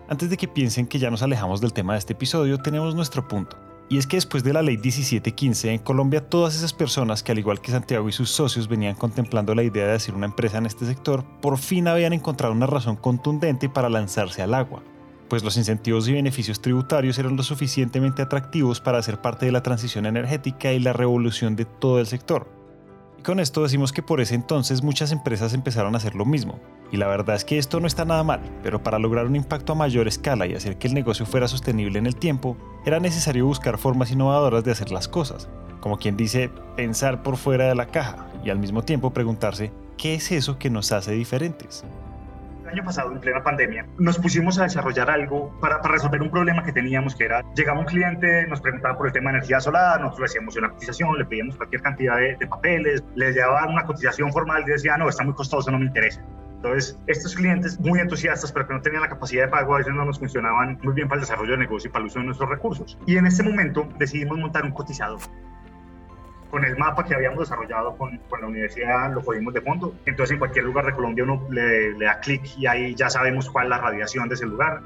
Antes 0.07 0.29
de 0.29 0.37
que 0.37 0.47
piensen 0.47 0.87
que 0.87 0.97
ya 0.97 1.11
nos 1.11 1.21
alejamos 1.21 1.59
del 1.59 1.73
tema 1.73 1.93
de 1.93 1.99
este 1.99 2.13
episodio, 2.13 2.57
tenemos 2.57 2.95
nuestro 2.95 3.27
punto. 3.27 3.57
Y 3.89 3.97
es 3.97 4.05
que 4.05 4.17
después 4.17 4.43
de 4.43 4.51
la 4.51 4.61
ley 4.61 4.77
1715 4.77 5.71
en 5.71 5.79
Colombia 5.79 6.27
todas 6.27 6.55
esas 6.55 6.73
personas 6.73 7.23
que 7.23 7.31
al 7.31 7.39
igual 7.39 7.61
que 7.61 7.71
Santiago 7.71 8.09
y 8.09 8.11
sus 8.11 8.29
socios 8.29 8.67
venían 8.67 8.95
contemplando 8.95 9.55
la 9.55 9.63
idea 9.63 9.87
de 9.87 9.93
hacer 9.93 10.13
una 10.13 10.25
empresa 10.25 10.57
en 10.57 10.65
este 10.65 10.85
sector, 10.85 11.23
por 11.41 11.57
fin 11.57 11.87
habían 11.87 12.11
encontrado 12.11 12.53
una 12.53 12.67
razón 12.67 12.97
contundente 12.97 13.69
para 13.69 13.89
lanzarse 13.89 14.41
al 14.41 14.53
agua, 14.53 14.83
pues 15.29 15.41
los 15.41 15.55
incentivos 15.55 16.07
y 16.09 16.13
beneficios 16.13 16.61
tributarios 16.61 17.17
eran 17.17 17.37
lo 17.37 17.43
suficientemente 17.43 18.21
atractivos 18.21 18.81
para 18.81 18.97
hacer 18.97 19.21
parte 19.21 19.45
de 19.45 19.53
la 19.53 19.63
transición 19.63 20.05
energética 20.05 20.73
y 20.73 20.79
la 20.79 20.91
revolución 20.91 21.55
de 21.55 21.63
todo 21.63 21.99
el 22.01 22.07
sector. 22.07 22.56
Y 23.17 23.23
con 23.23 23.39
esto 23.39 23.63
decimos 23.63 23.91
que 23.91 24.03
por 24.03 24.21
ese 24.21 24.35
entonces 24.35 24.83
muchas 24.83 25.11
empresas 25.11 25.53
empezaron 25.53 25.95
a 25.95 25.97
hacer 25.97 26.15
lo 26.15 26.25
mismo. 26.25 26.59
Y 26.91 26.97
la 26.97 27.07
verdad 27.07 27.35
es 27.35 27.43
que 27.43 27.57
esto 27.57 27.79
no 27.79 27.87
está 27.87 28.05
nada 28.05 28.23
mal, 28.23 28.41
pero 28.63 28.81
para 28.83 28.99
lograr 28.99 29.25
un 29.25 29.35
impacto 29.35 29.73
a 29.73 29.75
mayor 29.75 30.07
escala 30.07 30.47
y 30.47 30.53
hacer 30.53 30.77
que 30.77 30.87
el 30.87 30.93
negocio 30.93 31.25
fuera 31.25 31.47
sostenible 31.47 31.99
en 31.99 32.05
el 32.05 32.15
tiempo, 32.15 32.55
era 32.85 32.99
necesario 32.99 33.45
buscar 33.45 33.77
formas 33.77 34.11
innovadoras 34.11 34.63
de 34.63 34.71
hacer 34.71 34.91
las 34.91 35.07
cosas. 35.07 35.49
Como 35.81 35.97
quien 35.97 36.15
dice, 36.15 36.49
pensar 36.75 37.23
por 37.23 37.37
fuera 37.37 37.67
de 37.67 37.75
la 37.75 37.87
caja 37.87 38.27
y 38.43 38.49
al 38.49 38.59
mismo 38.59 38.83
tiempo 38.83 39.11
preguntarse, 39.11 39.71
¿qué 39.97 40.15
es 40.15 40.31
eso 40.31 40.57
que 40.57 40.69
nos 40.69 40.91
hace 40.91 41.11
diferentes? 41.11 41.83
Año 42.69 42.83
pasado, 42.83 43.11
en 43.11 43.19
plena 43.19 43.43
pandemia, 43.43 43.85
nos 43.97 44.17
pusimos 44.17 44.59
a 44.59 44.63
desarrollar 44.63 45.09
algo 45.09 45.57
para, 45.59 45.81
para, 45.81 45.93
resolver 45.93 46.21
un 46.21 46.29
problema 46.29 46.63
que 46.63 46.71
teníamos, 46.71 47.15
que 47.15 47.25
era, 47.25 47.43
llegaba 47.55 47.79
un 47.79 47.85
cliente, 47.85 48.47
nos 48.47 48.61
preguntaba 48.61 48.97
por 48.97 49.07
el 49.07 49.13
tema 49.13 49.31
de 49.31 49.37
energía 49.37 49.59
solar, 49.59 49.99
nosotros 49.99 50.19
le 50.19 50.25
hacíamos 50.25 50.55
una 50.57 50.69
cotización, 50.69 51.17
le 51.17 51.25
pedíamos 51.25 51.55
cualquier 51.55 51.81
cantidad 51.81 52.17
de, 52.17 52.35
de 52.35 52.47
papeles, 52.47 53.03
le 53.15 53.31
llevaban 53.31 53.69
una 53.69 53.83
cotización 53.83 54.31
formal 54.31 54.63
y 54.67 54.71
decía, 54.71 54.97
no, 54.97 55.09
está 55.09 55.23
muy 55.23 55.33
costoso, 55.33 55.71
no 55.71 55.79
me 55.79 55.85
interesa. 55.85 56.21
Entonces, 56.57 56.99
estos 57.05 57.35
clientes 57.35 57.79
muy 57.79 57.99
entusiastas, 57.99 58.51
pero 58.51 58.67
que 58.67 58.73
no 58.73 58.81
tenían 58.81 59.03
la 59.03 59.09
capacidad 59.09 59.45
de 59.45 59.49
pago, 59.49 59.75
a 59.75 59.77
veces 59.77 59.93
no 59.93 60.03
nos 60.05 60.17
funcionaban 60.17 60.79
muy 60.81 60.93
bien 60.93 61.07
para 61.07 61.19
el 61.19 61.21
desarrollo 61.21 61.51
de 61.51 61.59
negocio 61.59 61.89
y 61.89 61.91
para 61.91 62.01
el 62.01 62.07
uso 62.07 62.19
de 62.19 62.25
nuestros 62.25 62.49
recursos. 62.49 62.97
Y 63.05 63.17
en 63.17 63.27
ese 63.27 63.43
momento 63.43 63.87
decidimos 63.99 64.39
montar 64.39 64.65
un 64.65 64.71
cotizador 64.71 65.19
con 66.49 66.65
el 66.65 66.77
mapa 66.77 67.03
que 67.03 67.15
habíamos 67.15 67.39
desarrollado 67.39 67.97
con, 67.97 68.17
con, 68.29 68.41
la 68.41 68.47
universidad, 68.47 69.13
lo 69.13 69.23
cogimos 69.23 69.53
de 69.53 69.61
fondo. 69.61 69.93
Entonces, 70.05 70.33
en 70.33 70.39
cualquier 70.39 70.65
lugar 70.65 70.85
de 70.85 70.93
Colombia 70.93 71.23
uno 71.23 71.47
le, 71.49 71.93
le 71.93 72.05
da 72.05 72.19
clic 72.19 72.43
y 72.57 72.67
ahí 72.67 72.95
ya 72.95 73.09
sabemos 73.09 73.49
cuál 73.49 73.65
es 73.65 73.69
la 73.71 73.77
radiación 73.79 74.27
de 74.29 74.35
ese 74.35 74.45
lugar. 74.45 74.81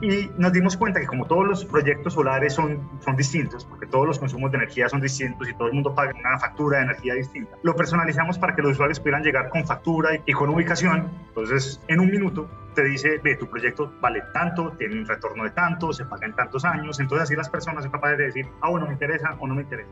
Y 0.00 0.30
nos 0.36 0.52
dimos 0.52 0.76
cuenta 0.76 1.00
que 1.00 1.06
como 1.06 1.24
todos 1.26 1.46
los 1.46 1.64
proyectos 1.64 2.14
solares 2.14 2.52
son, 2.52 2.78
son 3.00 3.16
distintos, 3.16 3.64
porque 3.64 3.86
todos 3.86 4.06
los 4.06 4.18
consumos 4.18 4.50
de 4.50 4.58
energía 4.58 4.88
son 4.88 5.00
distintos 5.00 5.48
y 5.48 5.54
todo 5.54 5.68
el 5.68 5.74
mundo 5.74 5.94
paga 5.94 6.12
una 6.18 6.38
factura 6.38 6.78
de 6.78 6.84
energía 6.84 7.14
distinta, 7.14 7.56
lo 7.62 7.74
personalizamos 7.74 8.38
para 8.38 8.54
que 8.54 8.60
los 8.60 8.72
usuarios 8.72 8.98
pudieran 9.00 9.22
llegar 9.22 9.48
con 9.48 9.64
factura 9.66 10.14
y, 10.14 10.22
y 10.26 10.32
con 10.32 10.50
ubicación. 10.50 11.08
Entonces, 11.28 11.80
en 11.88 12.00
un 12.00 12.10
minuto 12.10 12.50
te 12.74 12.84
dice, 12.84 13.18
ve, 13.22 13.36
tu 13.36 13.48
proyecto 13.48 13.92
vale 14.00 14.22
tanto, 14.32 14.72
tiene 14.72 15.00
un 15.00 15.06
retorno 15.06 15.44
de 15.44 15.50
tanto, 15.50 15.92
se 15.92 16.04
paga 16.04 16.26
en 16.26 16.34
tantos 16.34 16.64
años. 16.64 17.00
Entonces, 17.00 17.24
así 17.24 17.36
las 17.36 17.48
personas 17.48 17.84
son 17.84 17.92
capaces 17.92 18.18
de 18.18 18.24
decir, 18.24 18.46
ah, 18.60 18.70
bueno, 18.70 18.86
me 18.86 18.92
interesa 18.92 19.36
o 19.38 19.46
no 19.46 19.54
me 19.54 19.62
interesa. 19.62 19.88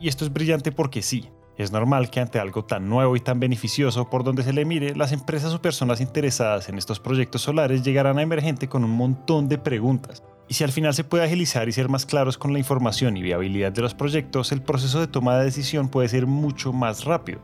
Y 0.00 0.08
esto 0.08 0.24
es 0.24 0.32
brillante 0.32 0.72
porque 0.72 1.02
sí, 1.02 1.28
es 1.58 1.72
normal 1.72 2.08
que 2.08 2.20
ante 2.20 2.38
algo 2.38 2.64
tan 2.64 2.88
nuevo 2.88 3.16
y 3.16 3.20
tan 3.20 3.38
beneficioso 3.38 4.08
por 4.08 4.24
donde 4.24 4.42
se 4.42 4.54
le 4.54 4.64
mire, 4.64 4.96
las 4.96 5.12
empresas 5.12 5.52
o 5.52 5.60
personas 5.60 6.00
interesadas 6.00 6.70
en 6.70 6.78
estos 6.78 7.00
proyectos 7.00 7.42
solares 7.42 7.82
llegarán 7.82 8.18
a 8.18 8.22
Emergente 8.22 8.66
con 8.66 8.82
un 8.82 8.92
montón 8.92 9.46
de 9.46 9.58
preguntas. 9.58 10.22
Y 10.48 10.54
si 10.54 10.64
al 10.64 10.72
final 10.72 10.94
se 10.94 11.04
puede 11.04 11.24
agilizar 11.24 11.68
y 11.68 11.72
ser 11.72 11.90
más 11.90 12.06
claros 12.06 12.38
con 12.38 12.54
la 12.54 12.58
información 12.58 13.14
y 13.18 13.22
viabilidad 13.22 13.72
de 13.72 13.82
los 13.82 13.94
proyectos, 13.94 14.52
el 14.52 14.62
proceso 14.62 15.00
de 15.00 15.06
toma 15.06 15.36
de 15.36 15.44
decisión 15.44 15.90
puede 15.90 16.08
ser 16.08 16.26
mucho 16.26 16.72
más 16.72 17.04
rápido. 17.04 17.40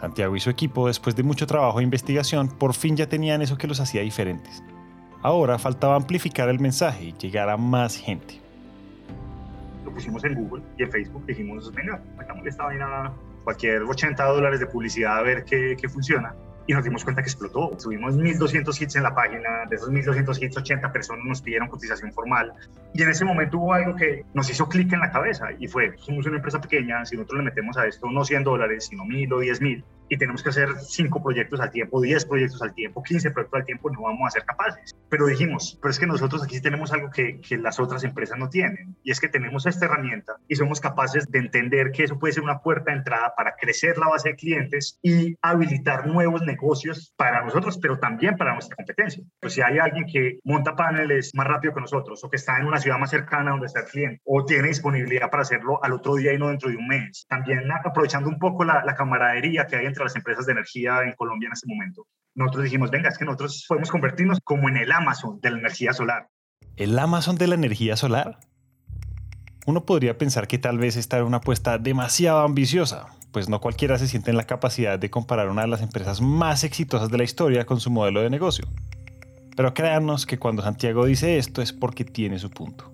Santiago 0.00 0.34
y 0.34 0.40
su 0.40 0.48
equipo, 0.48 0.86
después 0.86 1.14
de 1.14 1.22
mucho 1.22 1.46
trabajo 1.46 1.80
e 1.80 1.84
investigación, 1.84 2.48
por 2.48 2.72
fin 2.72 2.96
ya 2.96 3.06
tenían 3.06 3.42
eso 3.42 3.58
que 3.58 3.66
los 3.66 3.80
hacía 3.80 4.00
diferentes. 4.00 4.62
Ahora 5.22 5.58
faltaba 5.58 5.94
amplificar 5.94 6.48
el 6.48 6.58
mensaje 6.58 7.04
y 7.04 7.14
llegar 7.18 7.50
a 7.50 7.58
más 7.58 7.96
gente 7.96 8.47
lo 9.88 9.94
pusimos 9.94 10.22
en 10.24 10.34
Google 10.34 10.62
y 10.76 10.82
en 10.82 10.90
Facebook 10.90 11.24
dijimos, 11.26 11.72
venga, 11.72 12.00
metámosle 12.16 12.50
esta 12.50 12.64
vaina 12.64 13.12
cualquier 13.44 13.82
80 13.82 14.22
dólares 14.24 14.60
de 14.60 14.66
publicidad 14.66 15.18
a 15.18 15.22
ver 15.22 15.44
qué, 15.44 15.76
qué 15.80 15.88
funciona 15.88 16.34
y 16.68 16.74
nos 16.74 16.84
dimos 16.84 17.02
cuenta 17.02 17.22
que 17.22 17.30
explotó. 17.30 17.72
Subimos 17.78 18.14
1.200 18.14 18.82
hits 18.82 18.96
en 18.96 19.02
la 19.02 19.14
página, 19.14 19.64
de 19.70 19.76
esos 19.76 19.90
1.200 19.90 20.42
hits, 20.42 20.56
80 20.58 20.92
personas 20.92 21.24
nos 21.24 21.40
pidieron 21.40 21.66
cotización 21.68 22.12
formal. 22.12 22.52
Y 22.92 23.02
en 23.02 23.08
ese 23.08 23.24
momento 23.24 23.58
hubo 23.58 23.72
algo 23.72 23.96
que 23.96 24.26
nos 24.34 24.50
hizo 24.50 24.68
clic 24.68 24.92
en 24.92 25.00
la 25.00 25.10
cabeza 25.10 25.48
y 25.58 25.66
fue, 25.66 25.94
somos 25.96 26.26
una 26.26 26.36
empresa 26.36 26.60
pequeña, 26.60 27.06
si 27.06 27.16
nosotros 27.16 27.38
le 27.38 27.44
metemos 27.46 27.78
a 27.78 27.86
esto 27.86 28.10
no 28.10 28.22
100 28.22 28.44
dólares, 28.44 28.84
sino 28.84 29.04
1.000 29.04 29.32
o 29.32 29.40
10.000, 29.40 29.82
y 30.08 30.16
tenemos 30.16 30.42
que 30.42 30.50
hacer 30.50 30.68
5 30.78 31.22
proyectos 31.22 31.60
al 31.60 31.70
tiempo, 31.70 32.00
10 32.00 32.24
proyectos 32.26 32.62
al 32.62 32.74
tiempo, 32.74 33.02
15 33.02 33.30
proyectos 33.30 33.60
al 33.60 33.66
tiempo, 33.66 33.90
no 33.90 34.02
vamos 34.02 34.26
a 34.28 34.30
ser 34.30 34.44
capaces. 34.44 34.96
Pero 35.08 35.26
dijimos, 35.26 35.78
pero 35.80 35.90
es 35.90 35.98
que 35.98 36.06
nosotros 36.06 36.42
aquí 36.42 36.60
tenemos 36.60 36.92
algo 36.92 37.10
que, 37.10 37.40
que 37.40 37.56
las 37.58 37.78
otras 37.80 38.04
empresas 38.04 38.38
no 38.38 38.48
tienen, 38.48 38.96
y 39.02 39.10
es 39.10 39.20
que 39.20 39.28
tenemos 39.28 39.66
esta 39.66 39.86
herramienta 39.86 40.36
y 40.48 40.56
somos 40.56 40.80
capaces 40.80 41.26
de 41.30 41.38
entender 41.38 41.92
que 41.92 42.04
eso 42.04 42.18
puede 42.18 42.32
ser 42.32 42.42
una 42.42 42.60
puerta 42.60 42.90
de 42.90 42.98
entrada 42.98 43.34
para 43.36 43.54
crecer 43.56 43.98
la 43.98 44.08
base 44.08 44.30
de 44.30 44.36
clientes 44.36 44.98
y 45.02 45.36
habilitar 45.42 46.06
nuevos 46.06 46.42
negocios 46.42 47.12
para 47.16 47.44
nosotros, 47.44 47.78
pero 47.80 47.98
también 47.98 48.36
para 48.36 48.52
nuestra 48.52 48.76
competencia. 48.76 49.22
Pues 49.40 49.54
si 49.54 49.62
hay 49.62 49.78
alguien 49.78 50.06
que 50.06 50.40
monta 50.44 50.74
paneles 50.74 51.34
más 51.34 51.46
rápido 51.46 51.74
que 51.74 51.80
nosotros, 51.80 52.22
o 52.24 52.30
que 52.30 52.36
está 52.36 52.58
en 52.58 52.66
una 52.66 52.78
ciudad 52.78 52.98
más 52.98 53.10
cercana 53.10 53.50
donde 53.50 53.66
está 53.66 53.80
el 53.80 53.86
cliente, 53.86 54.20
o 54.24 54.44
tiene 54.44 54.68
disponibilidad 54.68 55.30
para 55.30 55.42
hacerlo 55.42 55.82
al 55.82 55.92
otro 55.92 56.16
día 56.16 56.32
y 56.32 56.38
no 56.38 56.48
dentro 56.48 56.70
de 56.70 56.76
un 56.76 56.86
mes, 56.86 57.26
también 57.28 57.70
aprovechando 57.70 58.28
un 58.28 58.38
poco 58.38 58.64
la, 58.64 58.84
la 58.84 58.94
camaradería 58.94 59.66
que 59.66 59.76
hay 59.76 59.86
entre 59.86 59.97
las 60.04 60.16
empresas 60.16 60.46
de 60.46 60.52
energía 60.52 61.02
en 61.02 61.12
Colombia 61.14 61.46
en 61.46 61.52
este 61.52 61.66
momento. 61.68 62.06
Nosotros 62.34 62.64
dijimos, 62.64 62.90
venga, 62.90 63.08
es 63.08 63.18
que 63.18 63.24
nosotros 63.24 63.64
podemos 63.68 63.90
convertirnos 63.90 64.38
como 64.44 64.68
en 64.68 64.76
el 64.76 64.92
Amazon 64.92 65.40
de 65.40 65.50
la 65.50 65.58
energía 65.58 65.92
solar. 65.92 66.28
¿El 66.76 66.98
Amazon 66.98 67.36
de 67.36 67.48
la 67.48 67.54
energía 67.54 67.96
solar? 67.96 68.38
Uno 69.66 69.84
podría 69.84 70.16
pensar 70.16 70.48
que 70.48 70.58
tal 70.58 70.78
vez 70.78 70.96
esta 70.96 71.16
era 71.16 71.26
una 71.26 71.38
apuesta 71.38 71.78
demasiado 71.78 72.40
ambiciosa, 72.40 73.06
pues 73.32 73.48
no 73.48 73.60
cualquiera 73.60 73.98
se 73.98 74.08
siente 74.08 74.30
en 74.30 74.36
la 74.36 74.44
capacidad 74.44 74.98
de 74.98 75.10
comparar 75.10 75.50
una 75.50 75.62
de 75.62 75.68
las 75.68 75.82
empresas 75.82 76.20
más 76.20 76.64
exitosas 76.64 77.10
de 77.10 77.18
la 77.18 77.24
historia 77.24 77.66
con 77.66 77.80
su 77.80 77.90
modelo 77.90 78.22
de 78.22 78.30
negocio. 78.30 78.66
Pero 79.56 79.74
créanos 79.74 80.24
que 80.24 80.38
cuando 80.38 80.62
Santiago 80.62 81.04
dice 81.04 81.36
esto 81.36 81.60
es 81.60 81.72
porque 81.72 82.04
tiene 82.04 82.38
su 82.38 82.50
punto. 82.50 82.92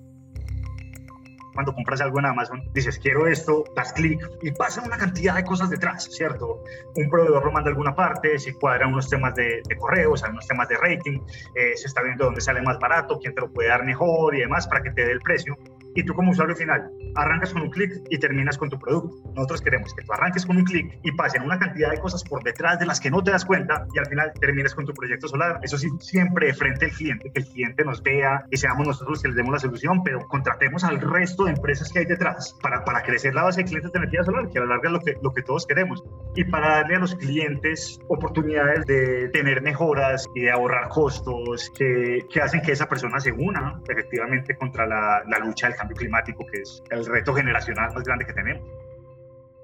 Cuando 1.55 1.75
compras 1.75 2.01
algo 2.01 2.19
en 2.19 2.27
Amazon, 2.27 2.63
dices, 2.73 2.99
quiero 2.99 3.27
esto, 3.27 3.65
das 3.75 3.93
clic 3.93 4.21
y 4.43 4.51
pasa 4.53 4.83
una 4.83 4.97
cantidad 4.97 5.35
de 5.35 5.45
cosas 5.45 5.71
detrás, 5.71 6.05
¿cierto? 6.11 6.63
Un 6.97 7.09
proveedor 7.09 7.45
lo 7.45 7.53
manda 7.53 7.71
a 7.71 7.73
alguna 7.73 7.95
parte, 7.95 8.39
se 8.39 8.55
cuadran 8.55 8.93
unos 8.93 9.09
temas 9.09 9.35
de, 9.35 9.63
de 9.67 9.77
correos, 9.77 10.23
unos 10.29 10.47
temas 10.47 10.69
de 10.69 10.77
rating, 10.77 11.21
eh, 11.55 11.77
se 11.77 11.87
está 11.87 12.03
viendo 12.03 12.25
dónde 12.25 12.41
sale 12.41 12.61
más 12.63 12.79
barato, 12.79 13.19
quién 13.19 13.35
te 13.35 13.41
lo 13.41 13.53
puede 13.53 13.69
dar 13.69 13.85
mejor 13.85 14.35
y 14.35 14.41
demás 14.41 14.67
para 14.67 14.83
que 14.83 14.91
te 14.91 15.05
dé 15.05 15.13
el 15.13 15.21
precio 15.21 15.57
y 15.95 16.05
tú 16.05 16.15
como 16.15 16.31
usuario 16.31 16.57
final 16.57 16.91
arrancas 17.15 17.53
con 17.53 17.63
un 17.63 17.71
clic 17.71 17.93
y 18.11 18.19
terminas 18.19 18.59
con 18.59 18.69
tu 18.69 18.79
producto. 18.79 19.17
Nosotros 19.35 19.63
queremos 19.63 19.95
que 19.95 20.03
tú 20.03 20.13
arranques 20.13 20.45
con 20.45 20.57
un 20.57 20.65
clic 20.65 20.99
y 21.03 21.13
pasen 21.13 21.43
una 21.43 21.59
cantidad 21.59 21.91
de 21.91 21.99
cosas 21.99 22.25
por 22.25 22.43
detrás 22.43 22.79
de 22.79 22.87
las 22.87 23.01
que 23.01 23.11
no 23.11 23.23
te 23.23 23.31
das 23.31 23.45
cuenta 23.45 23.87
y 23.95 23.99
al 23.99 24.07
final 24.07 24.33
termines 24.41 24.75
con 24.75 24.85
tu 24.85 24.93
proyecto 24.93 25.29
solar. 25.29 25.61
Eso 25.63 25.79
sí, 25.79 25.89
siempre 26.01 26.49
de 26.49 26.55
frente 26.55 26.87
al 26.87 26.91
cliente, 26.93 27.31
que 27.33 27.41
el 27.41 27.47
cliente 27.47 27.85
nos 27.85 28.03
vea 28.03 28.45
y 28.51 28.57
seamos 28.57 28.87
nosotros 28.87 29.11
los 29.11 29.23
que 29.23 29.29
les 29.29 29.37
demos 29.37 29.53
la 29.53 29.59
solución, 29.59 30.03
pero 30.03 30.27
contratemos 30.27 30.85
al 30.85 31.01
resto 31.01 31.45
de 31.45 31.53
empresas 31.53 31.91
que 31.93 32.01
hay 32.01 32.05
detrás 32.07 32.57
para, 32.63 32.85
para 32.85 33.03
crecer 33.03 33.35
la 33.35 33.45
base 33.45 33.63
de 33.63 33.69
clientes 33.69 33.93
de 33.93 33.99
energía 33.99 34.25
solar, 34.25 34.49
que 34.51 34.59
a 34.59 34.63
la 34.63 34.69
larga 34.69 34.89
es 34.89 34.93
lo 34.93 35.01
que, 35.01 35.17
lo 35.23 35.33
que 35.33 35.43
todos 35.43 35.67
queremos. 35.67 36.03
Y 36.35 36.45
para 36.45 36.77
darle 36.77 36.97
a 36.97 36.99
los 36.99 37.15
clientes 37.15 38.01
oportunidades 38.09 38.87
de 38.87 39.29
tener 39.29 39.63
mejoras 39.63 40.27
y 40.35 40.43
de 40.43 40.51
ahorrar 40.51 40.89
costos 40.89 41.71
que, 41.79 42.27
que 42.33 42.41
hacen 42.41 42.61
que 42.63 42.73
esa 42.73 42.89
persona 42.89 43.21
se 43.21 43.33
una 43.33 43.81
efectivamente 43.89 44.57
contra 44.57 44.87
la, 44.87 45.23
la 45.29 45.39
lucha 45.39 45.69
del 45.69 45.77
cambio 45.77 45.84
climático, 45.93 46.47
que 46.47 46.63
es 46.63 46.83
el 46.91 47.05
reto 47.05 47.35
generacional 47.35 47.93
más 47.93 48.05
grande 48.05 48.25
que 48.25 48.33
tenemos. 48.33 48.67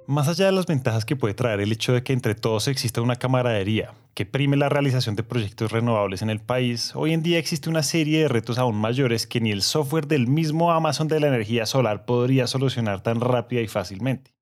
Más 0.07 0.27
allá 0.27 0.47
de 0.47 0.53
las 0.53 0.67
ventajas 0.67 1.05
que 1.05 1.15
puede 1.15 1.35
traer 1.35 1.61
el 1.61 1.71
hecho 1.71 1.93
de 1.93 2.03
que 2.03 2.13
entre 2.13 2.35
todos 2.35 2.67
exista 2.67 3.01
una 3.01 3.15
camaradería 3.15 3.93
que 4.15 4.27
prime 4.27 4.57
la 4.57 4.69
realización 4.69 5.15
de 5.15 5.23
proyectos 5.23 5.71
renovables 5.71 6.21
en 6.21 6.31
el 6.31 6.41
país, 6.41 6.97
hoy 6.97 7.13
en 7.13 7.23
día 7.23 7.39
existe 7.39 7.71
una 7.71 7.85
serie 7.85 8.23
de 8.23 8.29
retos 8.29 8.59
aún 8.59 8.77
mayores 8.77 9.29
que 9.29 9.41
ni 9.41 9.53
el 9.53 9.63
software 9.63 10.09
del 10.09 10.27
mismo 10.27 10.73
Amazon 10.73 11.07
de 11.07 11.21
la 11.21 11.29
energía 11.29 11.65
solar 11.65 12.07
podría 12.07 12.49
solucionar 12.49 13.03
tan 13.03 13.21
rápida 13.21 13.61
y 13.61 13.69
fácilmente. 13.69 14.35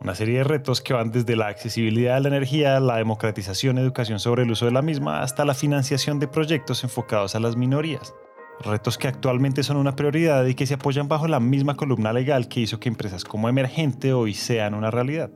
Una 0.00 0.14
serie 0.14 0.38
de 0.38 0.44
retos 0.44 0.82
que 0.82 0.92
van 0.92 1.10
desde 1.10 1.34
la 1.34 1.46
accesibilidad 1.46 2.16
de 2.16 2.20
la 2.20 2.28
energía, 2.28 2.78
la 2.78 2.98
democratización, 2.98 3.78
educación 3.78 4.20
sobre 4.20 4.42
el 4.42 4.50
uso 4.50 4.66
de 4.66 4.72
la 4.72 4.82
misma, 4.82 5.22
hasta 5.22 5.46
la 5.46 5.54
financiación 5.54 6.18
de 6.18 6.28
proyectos 6.28 6.84
enfocados 6.84 7.34
a 7.34 7.40
las 7.40 7.56
minorías 7.56 8.12
retos 8.60 8.98
que 8.98 9.08
actualmente 9.08 9.62
son 9.62 9.76
una 9.76 9.96
prioridad 9.96 10.44
y 10.46 10.54
que 10.54 10.66
se 10.66 10.74
apoyan 10.74 11.08
bajo 11.08 11.28
la 11.28 11.40
misma 11.40 11.76
columna 11.76 12.12
legal 12.12 12.48
que 12.48 12.60
hizo 12.60 12.80
que 12.80 12.88
empresas 12.88 13.24
como 13.24 13.48
Emergente 13.48 14.12
hoy 14.12 14.34
sean 14.34 14.74
una 14.74 14.90
realidad. 14.90 15.30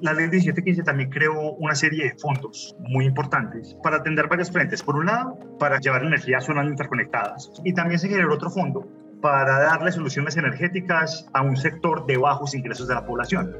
La 0.00 0.12
ley 0.12 0.28
1715 0.28 0.82
también 0.82 1.08
creó 1.08 1.52
una 1.52 1.74
serie 1.74 2.04
de 2.04 2.18
fondos 2.18 2.76
muy 2.80 3.06
importantes 3.06 3.76
para 3.82 3.98
atender 3.98 4.28
varios 4.28 4.50
frentes. 4.50 4.82
Por 4.82 4.96
un 4.96 5.06
lado, 5.06 5.38
para 5.58 5.78
llevar 5.78 6.04
energía 6.04 6.38
a 6.38 6.40
zonas 6.40 6.66
interconectadas. 6.66 7.50
Y 7.64 7.72
también 7.72 7.98
se 7.98 8.08
generó 8.08 8.34
otro 8.34 8.50
fondo 8.50 8.86
para 9.22 9.60
darle 9.60 9.92
soluciones 9.92 10.36
energéticas 10.36 11.26
a 11.32 11.42
un 11.42 11.56
sector 11.56 12.04
de 12.06 12.18
bajos 12.18 12.54
ingresos 12.54 12.88
de 12.88 12.94
la 12.94 13.06
población. 13.06 13.56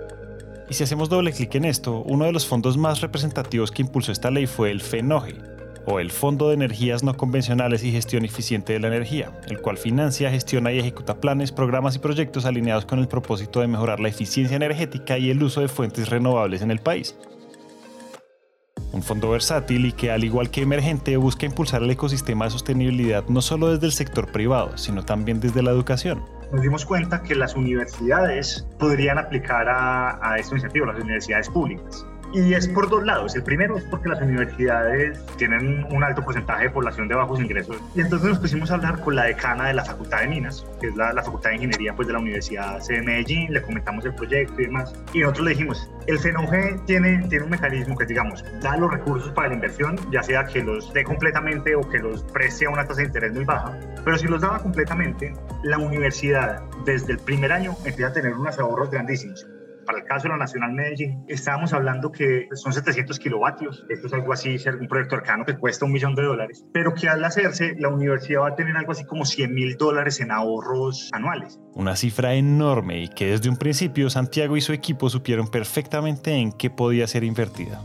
Y 0.69 0.75
si 0.75 0.83
hacemos 0.83 1.09
doble 1.09 1.33
clic 1.33 1.55
en 1.55 1.67
esto, 1.67 2.03
uno 2.03 2.25
de 2.25 2.33
los 2.33 2.47
fondos 2.47 2.77
más 2.77 3.01
representativos 3.01 3.71
que 3.71 3.83
impulsó 3.83 4.13
esta 4.13 4.31
ley 4.31 4.47
fue 4.47 4.71
el 4.71 4.81
FENOGE, 4.81 5.54
o 5.87 6.01
el 6.01 6.11
Fondo 6.11 6.49
de 6.49 6.55
Energías 6.55 7.03
No 7.03 7.17
Convencionales 7.17 7.85
y 7.85 7.93
Gestión 7.93 8.25
Eficiente 8.25 8.73
de 8.73 8.81
la 8.81 8.89
Energía, 8.89 9.31
el 9.49 9.61
cual 9.61 9.79
financia, 9.79 10.31
gestiona 10.31 10.73
y 10.73 10.79
ejecuta 10.79 11.21
planes, 11.21 11.53
programas 11.53 11.97
y 11.97 11.99
proyectos 11.99 12.45
alineados 12.45 12.87
con 12.87 12.99
el 12.99 13.09
propósito 13.09 13.61
de 13.61 13.69
mejorar 13.69 14.01
la 14.01 14.09
eficiencia 14.09 14.57
energética 14.57 15.19
y 15.19 15.31
el 15.31 15.43
uso 15.43 15.61
de 15.61 15.69
fuentes 15.69 16.09
renovables 16.09 16.63
en 16.63 16.71
el 16.71 16.81
país. 16.81 17.17
Un 18.93 19.03
fondo 19.03 19.31
versátil 19.31 19.87
y 19.87 19.93
que, 19.93 20.13
al 20.13 20.23
igual 20.23 20.51
que 20.51 20.63
emergente, 20.63 21.17
busca 21.17 21.47
impulsar 21.47 21.83
el 21.83 21.91
ecosistema 21.91 22.45
de 22.45 22.53
sostenibilidad 22.53 23.25
no 23.29 23.43
solo 23.43 23.73
desde 23.73 23.87
el 23.87 23.93
sector 23.93 24.31
privado, 24.31 24.79
sino 24.79 25.05
también 25.05 25.41
desde 25.41 25.63
la 25.65 25.73
educación. 25.73 26.23
Nos 26.53 26.63
dimos 26.63 26.85
cuenta 26.85 27.21
que 27.21 27.35
las 27.35 27.57
universidades 27.57 28.65
podrían 28.79 29.19
aplicar 29.19 29.69
a, 29.69 30.21
a 30.23 30.39
esta 30.39 30.55
iniciativa, 30.55 30.87
las 30.87 31.03
universidades 31.03 31.49
públicas. 31.49 32.07
Y 32.35 32.53
es 32.53 32.67
por 32.67 32.91
dos 32.91 33.05
lados. 33.05 33.37
El 33.37 33.45
primero 33.45 33.79
es 33.79 33.85
porque 33.85 34.09
las 34.09 34.21
universidades 34.21 35.25
tienen 35.37 35.87
un 35.93 36.03
alto 36.03 36.21
porcentaje 36.25 36.65
de 36.65 36.71
población 36.71 37.07
de 37.07 37.15
bajos 37.15 37.39
ingresos. 37.39 37.77
Y 37.95 38.01
entonces 38.01 38.29
nos 38.29 38.41
pusimos 38.41 38.73
a 38.73 38.75
hablar 38.75 38.99
con 38.99 39.15
la 39.15 39.27
decana 39.27 39.69
de 39.69 39.75
la 39.75 39.85
Facultad 39.85 40.23
de 40.23 40.27
Minas, 40.27 40.67
que 40.81 40.89
es 40.89 40.97
la, 40.97 41.13
la 41.13 41.23
Facultad 41.23 41.51
de 41.51 41.57
Ingeniería 41.57 41.95
pues, 41.95 42.09
de 42.09 42.15
la 42.15 42.19
Universidad 42.19 42.85
de 42.89 43.03
Medellín. 43.03 43.53
Le 43.53 43.63
comentamos 43.63 44.05
el 44.05 44.17
proyecto 44.17 44.61
y 44.61 44.67
demás. 44.67 44.93
Y 45.13 45.21
nosotros 45.21 45.45
le 45.45 45.51
dijimos, 45.53 45.89
el 46.09 46.19
FENOGE 46.19 46.81
tiene, 46.87 47.25
tiene 47.29 47.45
un 47.45 47.51
mecanismo 47.51 47.97
que, 47.97 48.05
digamos, 48.05 48.45
da 48.61 48.77
los 48.79 48.91
recursos 48.91 49.31
para 49.31 49.51
la 49.51 49.55
inversión, 49.55 49.97
ya 50.11 50.25
sea 50.25 50.45
que 50.45 50.61
los 50.61 50.93
dé 50.93 51.05
completamente 51.05 51.77
o 51.77 51.89
que 51.89 52.01
los 52.01 52.25
preste 52.25 52.67
a 52.67 52.71
una 52.71 52.85
tasa 52.85 53.03
de 53.03 53.07
interés 53.07 53.33
muy 53.33 53.45
baja. 53.45 53.79
Pero 54.05 54.19
si 54.19 54.27
los 54.27 54.41
daba 54.41 54.59
completamente, 54.59 55.33
la 55.63 55.79
universidad 55.79 56.65
desde 56.85 57.13
el 57.13 57.21
primer 57.21 57.53
año 57.53 57.77
empieza 57.85 58.09
a 58.09 58.13
tener 58.13 58.35
unos 58.35 58.59
ahorros 58.59 58.91
grandísimos 58.91 59.47
para 59.85 59.99
el 59.99 60.05
caso 60.05 60.25
de 60.25 60.31
la 60.31 60.39
Nacional 60.39 60.73
Medellín, 60.73 61.25
estábamos 61.29 61.73
hablando 61.73 62.11
que 62.11 62.49
son 62.55 62.73
700 62.73 63.19
kilovatios. 63.19 63.85
Esto 63.89 64.07
es 64.07 64.13
algo 64.13 64.33
así, 64.33 64.59
ser 64.59 64.77
un 64.77 64.89
proyecto 64.89 65.17
arcano 65.17 65.45
que 65.45 65.57
cuesta 65.57 65.85
un 65.85 65.93
millón 65.93 66.15
de 66.15 66.23
dólares, 66.23 66.65
pero 66.73 66.95
que 66.95 67.09
al 67.09 67.25
hacerse, 67.25 67.75
la 67.79 67.89
universidad 67.89 68.43
va 68.43 68.49
a 68.49 68.55
tener 68.57 68.77
algo 68.77 68.93
así 68.93 69.05
como 69.05 69.25
100 69.25 69.53
mil 69.53 69.77
dólares 69.77 70.21
en 70.21 70.31
ahorros 70.31 71.11
anuales. 71.13 71.61
Una 71.75 71.97
cifra 71.97 72.35
enorme 72.35 73.03
y 73.03 73.09
que 73.09 73.31
desde 73.31 73.49
un 73.49 73.57
principio 73.57 74.11
Santiago 74.11 74.57
y 74.57 74.61
su 74.61 74.73
equipo 74.73 75.11
supieron 75.11 75.49
perfectamente 75.49 76.33
en 76.33 76.53
qué 76.53 76.71
podía 76.71 77.07
ser 77.07 77.25
invertida. 77.25 77.81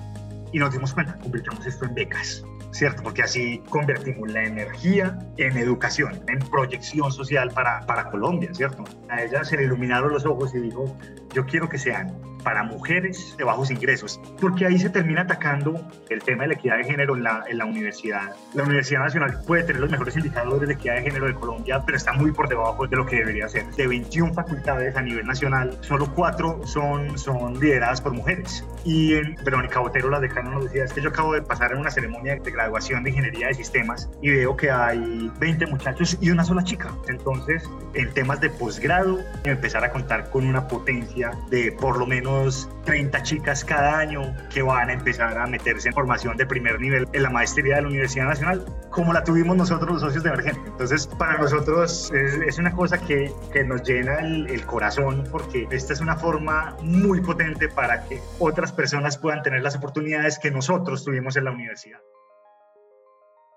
Y 0.51 0.60
nos 0.60 0.72
dimos 0.72 0.94
cuenta, 0.94 1.18
convirtamos 1.18 1.65
esto 1.65 1.86
en 1.86 1.94
becas. 1.94 2.44
¿Cierto? 2.71 3.03
Porque 3.03 3.23
así 3.23 3.61
convertimos 3.69 4.31
la 4.31 4.43
energía 4.43 5.17
en 5.38 5.57
educación, 5.57 6.23
en 6.27 6.39
proyección 6.39 7.11
social 7.11 7.51
para, 7.51 7.85
para 7.85 8.09
Colombia, 8.09 8.49
¿cierto? 8.53 8.83
A 9.09 9.23
ella 9.23 9.43
se 9.43 9.57
le 9.57 9.63
iluminaron 9.63 10.11
los 10.11 10.25
ojos 10.25 10.53
y 10.55 10.59
dijo, 10.59 10.95
yo 11.33 11.45
quiero 11.45 11.69
que 11.69 11.77
sean 11.77 12.15
para 12.43 12.63
mujeres 12.63 13.36
de 13.38 13.43
bajos 13.43 13.72
ingresos, 13.72 14.19
porque 14.39 14.65
ahí 14.65 14.79
se 14.79 14.89
termina 14.89 15.22
atacando 15.22 15.81
el 16.10 16.22
tema 16.24 16.43
de 16.43 16.50
la 16.50 16.53
equidad 16.55 16.77
de 16.77 16.84
género 16.86 17.15
en 17.15 17.24
la, 17.24 17.43
en 17.48 17.58
la 17.58 17.65
universidad. 17.65 18.36
La 18.53 18.63
Universidad 18.63 19.01
Nacional 19.01 19.41
puede 19.46 19.63
tener 19.63 19.81
los 19.81 19.91
mejores 19.91 20.15
indicadores 20.15 20.67
de 20.67 20.74
equidad 20.74 20.96
de 20.96 21.03
género 21.03 21.27
de 21.27 21.34
Colombia, 21.36 21.81
pero 21.86 21.98
está 21.98 22.13
muy 22.13 22.31
por 22.31 22.50
debajo 22.50 22.88
de 22.88 22.96
lo 22.96 23.05
que 23.05 23.17
debería 23.17 23.48
ser. 23.48 23.65
De 23.72 23.88
21 23.88 24.34
facultades 24.34 24.96
a 24.96 25.01
nivel 25.01 25.25
nacional, 25.25 25.77
solo 25.81 26.12
4 26.15 26.62
son, 26.65 27.17
son 27.17 27.60
lideradas 27.60 28.01
por 28.01 28.13
mujeres. 28.13 28.65
Y 28.86 29.15
en 29.15 29.36
Verónica 29.43 29.79
Botero, 29.79 30.10
la 30.10 30.19
decana, 30.19 30.51
nos 30.51 30.65
decía, 30.65 30.86
es 30.86 30.93
que 30.93 31.01
yo 31.01 31.10
acabo 31.10 31.34
de 31.34 31.41
pasar 31.41 31.72
en 31.74 31.79
una 31.79 31.91
ceremonia 31.91 32.36
de 32.36 32.51
graduación 32.51 33.03
de 33.03 33.10
Ingeniería 33.10 33.48
de 33.48 33.53
Sistemas 33.53 34.10
y 34.22 34.29
veo 34.29 34.55
que 34.55 34.72
hay 34.72 35.31
20 35.39 35.67
muchachos 35.67 36.17
y 36.22 36.31
una 36.31 36.43
sola 36.43 36.63
chica. 36.63 36.93
Entonces, 37.08 37.69
en 37.93 38.13
temas 38.13 38.39
de 38.41 38.50
posgrado, 38.50 39.19
empezar 39.43 39.84
a 39.84 39.91
contar 39.91 40.29
con 40.29 40.48
una 40.48 40.67
potencia 40.67 41.31
de 41.50 41.72
por 41.72 41.98
lo 41.98 42.05
menos 42.05 42.38
30 42.86 43.24
chicas 43.24 43.63
cada 43.63 44.00
año 44.00 44.36
que 44.53 44.62
van 44.62 44.89
a 44.89 44.93
empezar 44.93 45.38
a 45.38 45.46
meterse 45.48 45.89
en 45.89 45.93
formación 45.93 46.38
de 46.38 46.46
primer 46.46 46.79
nivel 46.79 47.08
en 47.13 47.24
la 47.24 47.29
maestría 47.29 47.75
de 47.75 47.81
la 47.84 47.88
Universidad 47.88 48.25
Nacional, 48.25 48.65
como 48.89 49.13
la 49.13 49.24
tuvimos 49.24 49.55
nosotros 49.58 49.91
los 49.91 50.01
socios 50.01 50.24
de 50.24 50.29
Emergente. 50.29 50.62
Entonces, 50.67 51.08
para 51.08 51.38
nosotros 51.38 52.12
es, 52.12 52.58
una 52.58 52.72
cosa 52.72 52.98
que, 52.98 53.31
que 53.53 53.63
nos 53.63 53.84
llena 53.84 54.19
el, 54.19 54.50
el 54.50 54.65
corazón 54.65 55.24
porque 55.31 55.67
esta 55.72 55.93
es 55.93 56.01
una 56.01 56.15
forma 56.15 56.75
muy 56.81 57.22
potente 57.22 57.69
para 57.69 58.03
que 58.05 58.19
otras 58.39 58.72
personas 58.72 59.17
puedan 59.17 59.41
tener 59.43 59.62
las 59.62 59.75
oportunidades 59.75 60.39
que 60.39 60.51
nosotros 60.51 61.03
tuvimos 61.03 61.36
en 61.38 61.46
la 61.46 61.51
universidad. 61.51 62.00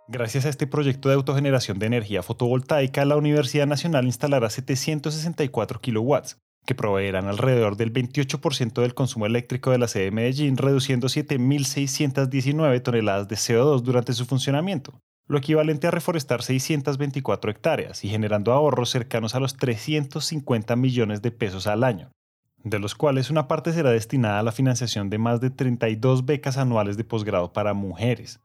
Gracias 0.08 0.44
a 0.44 0.48
este 0.48 0.66
proyecto 0.66 1.08
de 1.08 1.14
autogeneración 1.14 1.78
de 1.78 1.86
energía 1.86 2.22
fotovoltaica, 2.22 3.04
la 3.04 3.16
Universidad 3.16 3.66
Nacional 3.66 4.04
instalará 4.04 4.50
764 4.50 5.80
kilowatts, 5.80 6.38
que 6.64 6.74
proveerán 6.74 7.26
alrededor 7.26 7.76
del 7.76 7.92
28% 7.92 8.80
del 8.80 8.94
consumo 8.94 9.26
eléctrico 9.26 9.70
de 9.70 9.78
la 9.78 9.88
sede 9.88 10.04
de 10.04 10.10
Medellín, 10.12 10.56
reduciendo 10.56 11.08
7.619 11.08 12.82
toneladas 12.82 13.28
de 13.28 13.36
CO2 13.36 13.82
durante 13.82 14.12
su 14.12 14.26
funcionamiento, 14.26 15.00
lo 15.26 15.38
equivalente 15.38 15.86
a 15.86 15.90
reforestar 15.90 16.42
624 16.42 17.50
hectáreas 17.50 18.04
y 18.04 18.08
generando 18.08 18.52
ahorros 18.52 18.90
cercanos 18.90 19.34
a 19.34 19.40
los 19.40 19.56
350 19.56 20.76
millones 20.76 21.22
de 21.22 21.30
pesos 21.30 21.66
al 21.66 21.84
año, 21.84 22.12
de 22.58 22.78
los 22.78 22.94
cuales 22.94 23.30
una 23.30 23.48
parte 23.48 23.72
será 23.72 23.90
destinada 23.90 24.38
a 24.38 24.42
la 24.42 24.52
financiación 24.52 25.10
de 25.10 25.18
más 25.18 25.40
de 25.40 25.50
32 25.50 26.26
becas 26.26 26.58
anuales 26.58 26.96
de 26.96 27.04
posgrado 27.04 27.52
para 27.52 27.74
mujeres. 27.74 28.40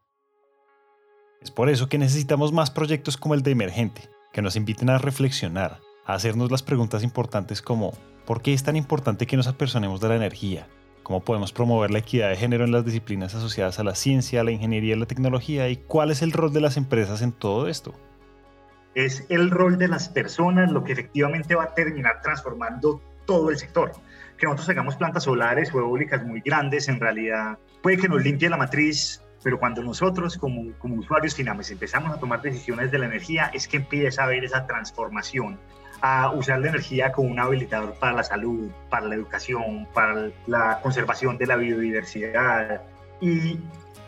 Es 1.40 1.52
por 1.52 1.68
eso 1.68 1.88
que 1.88 1.98
necesitamos 1.98 2.52
más 2.52 2.70
proyectos 2.70 3.16
como 3.16 3.34
el 3.34 3.42
de 3.42 3.52
Emergente, 3.52 4.08
que 4.32 4.42
nos 4.42 4.56
inviten 4.56 4.90
a 4.90 4.98
reflexionar, 4.98 5.78
hacernos 6.14 6.50
las 6.50 6.62
preguntas 6.62 7.02
importantes 7.02 7.62
como 7.62 7.92
¿por 8.26 8.42
qué 8.42 8.54
es 8.54 8.62
tan 8.62 8.76
importante 8.76 9.26
que 9.26 9.36
nos 9.36 9.46
apersonemos 9.46 10.00
de 10.00 10.08
la 10.08 10.16
energía? 10.16 10.66
¿Cómo 11.02 11.20
podemos 11.20 11.52
promover 11.52 11.90
la 11.90 12.00
equidad 12.00 12.30
de 12.30 12.36
género 12.36 12.64
en 12.64 12.72
las 12.72 12.84
disciplinas 12.84 13.34
asociadas 13.34 13.78
a 13.78 13.84
la 13.84 13.94
ciencia, 13.94 14.44
la 14.44 14.50
ingeniería 14.50 14.94
y 14.94 14.98
la 14.98 15.06
tecnología? 15.06 15.68
¿Y 15.68 15.76
cuál 15.76 16.10
es 16.10 16.22
el 16.22 16.32
rol 16.32 16.52
de 16.52 16.60
las 16.60 16.76
empresas 16.76 17.22
en 17.22 17.32
todo 17.32 17.68
esto? 17.68 17.94
Es 18.94 19.24
el 19.28 19.50
rol 19.50 19.78
de 19.78 19.88
las 19.88 20.08
personas 20.08 20.70
lo 20.72 20.84
que 20.84 20.92
efectivamente 20.92 21.54
va 21.54 21.64
a 21.64 21.74
terminar 21.74 22.20
transformando 22.22 23.00
todo 23.26 23.50
el 23.50 23.58
sector. 23.58 23.92
Que 24.36 24.46
nosotros 24.46 24.68
hagamos 24.70 24.96
plantas 24.96 25.24
solares 25.24 25.72
o 25.74 25.78
eólicas 25.78 26.24
muy 26.24 26.40
grandes, 26.40 26.88
en 26.88 27.00
realidad 27.00 27.58
puede 27.82 27.98
que 27.98 28.08
nos 28.08 28.22
limpie 28.22 28.48
la 28.48 28.56
matriz, 28.56 29.22
pero 29.42 29.58
cuando 29.58 29.82
nosotros 29.82 30.36
como, 30.36 30.72
como 30.78 30.96
usuarios 30.96 31.34
finales 31.34 31.70
empezamos 31.70 32.12
a 32.12 32.20
tomar 32.20 32.42
decisiones 32.42 32.90
de 32.90 32.98
la 32.98 33.06
energía, 33.06 33.50
es 33.54 33.68
que 33.68 33.78
empieza 33.78 34.22
a 34.22 34.24
haber 34.26 34.44
esa 34.44 34.66
transformación 34.66 35.58
a 36.00 36.30
usar 36.30 36.60
la 36.60 36.68
energía 36.68 37.12
como 37.12 37.28
un 37.28 37.38
habilitador 37.38 37.94
para 37.94 38.12
la 38.12 38.22
salud, 38.22 38.70
para 38.88 39.06
la 39.06 39.14
educación, 39.14 39.86
para 39.92 40.30
la 40.46 40.80
conservación 40.82 41.38
de 41.38 41.46
la 41.46 41.56
biodiversidad. 41.56 42.82
Y 43.20 43.58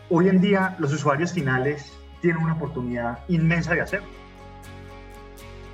hoy 0.09 0.29
en 0.29 0.41
día 0.41 0.75
los 0.79 0.93
usuarios 0.93 1.33
finales 1.33 1.93
tienen 2.21 2.41
una 2.43 2.53
oportunidad 2.53 3.19
inmensa 3.27 3.73
de 3.73 3.81
hacerlo. 3.81 4.07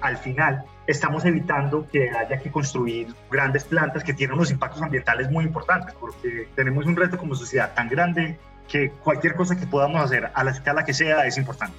Al 0.01 0.17
final, 0.17 0.63
estamos 0.85 1.25
evitando 1.25 1.87
que 1.91 2.09
haya 2.09 2.39
que 2.39 2.51
construir 2.51 3.13
grandes 3.29 3.63
plantas 3.65 4.03
que 4.03 4.13
tienen 4.13 4.35
unos 4.35 4.51
impactos 4.51 4.81
ambientales 4.81 5.29
muy 5.29 5.43
importantes, 5.43 5.93
porque 5.99 6.47
tenemos 6.55 6.85
un 6.85 6.95
reto 6.95 7.17
como 7.17 7.35
sociedad 7.35 7.73
tan 7.73 7.89
grande 7.89 8.37
que 8.67 8.91
cualquier 8.91 9.35
cosa 9.35 9.57
que 9.57 9.65
podamos 9.65 10.01
hacer 10.03 10.29
a 10.33 10.43
la 10.43 10.51
escala 10.51 10.85
que 10.85 10.93
sea 10.93 11.25
es 11.25 11.37
importante. 11.37 11.75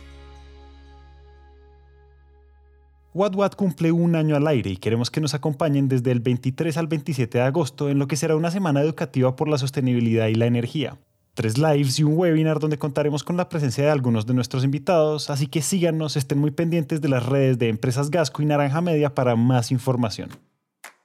What 3.14 3.34
What 3.34 3.52
cumple 3.56 3.90
un 3.90 4.16
año 4.16 4.36
al 4.36 4.46
aire 4.46 4.70
y 4.70 4.76
queremos 4.76 5.10
que 5.10 5.22
nos 5.22 5.32
acompañen 5.32 5.88
desde 5.88 6.10
el 6.10 6.20
23 6.20 6.76
al 6.76 6.88
27 6.88 7.38
de 7.38 7.44
agosto 7.44 7.88
en 7.88 7.98
lo 7.98 8.06
que 8.06 8.16
será 8.16 8.36
una 8.36 8.50
semana 8.50 8.82
educativa 8.82 9.34
por 9.34 9.48
la 9.48 9.56
sostenibilidad 9.56 10.26
y 10.26 10.34
la 10.34 10.44
energía. 10.44 10.98
Tres 11.32 11.56
lives 11.56 11.98
y 11.98 12.04
un 12.04 12.18
webinar 12.18 12.58
donde 12.58 12.78
contaremos 12.78 13.24
con 13.24 13.36
la 13.36 13.48
presencia 13.48 13.84
de 13.84 13.90
algunos 13.90 14.26
de 14.26 14.34
nuestros 14.34 14.62
invitados, 14.62 15.30
así 15.30 15.46
que 15.46 15.62
síganos, 15.62 16.16
estén 16.16 16.38
muy 16.38 16.50
pendientes 16.50 17.00
de 17.00 17.08
las 17.08 17.24
redes 17.24 17.58
de 17.58 17.68
Empresas 17.70 18.10
Gasco 18.10 18.42
y 18.42 18.46
Naranja 18.46 18.82
Media 18.82 19.14
para 19.14 19.36
más 19.36 19.70
información. 19.70 20.28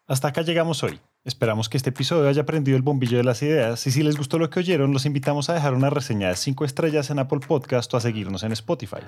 Hasta 0.05 0.27
acá 0.27 0.41
llegamos 0.41 0.83
hoy. 0.83 0.99
Esperamos 1.25 1.69
que 1.69 1.77
este 1.77 1.91
episodio 1.91 2.27
haya 2.27 2.45
prendido 2.45 2.75
el 2.75 2.83
bombillo 2.83 3.15
de 3.15 3.23
las 3.23 3.41
ideas 3.41 3.87
y 3.87 3.91
si 3.91 4.03
les 4.03 4.17
gustó 4.17 4.37
lo 4.39 4.49
que 4.49 4.59
oyeron, 4.59 4.91
los 4.91 5.05
invitamos 5.05 5.49
a 5.49 5.53
dejar 5.53 5.73
una 5.73 5.89
reseña 5.89 6.27
de 6.27 6.35
5 6.35 6.65
estrellas 6.65 7.09
en 7.11 7.19
Apple 7.19 7.39
Podcast 7.39 7.93
o 7.93 7.97
a 7.97 8.01
seguirnos 8.01 8.43
en 8.43 8.51
Spotify. 8.51 8.99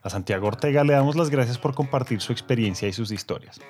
A 0.00 0.08
Santiago 0.08 0.46
Ortega 0.46 0.82
le 0.82 0.94
damos 0.94 1.14
las 1.14 1.28
gracias 1.28 1.58
por 1.58 1.74
compartir 1.74 2.22
su 2.22 2.32
experiencia 2.32 2.88
y 2.88 2.94
sus 2.94 3.12
historias. 3.12 3.60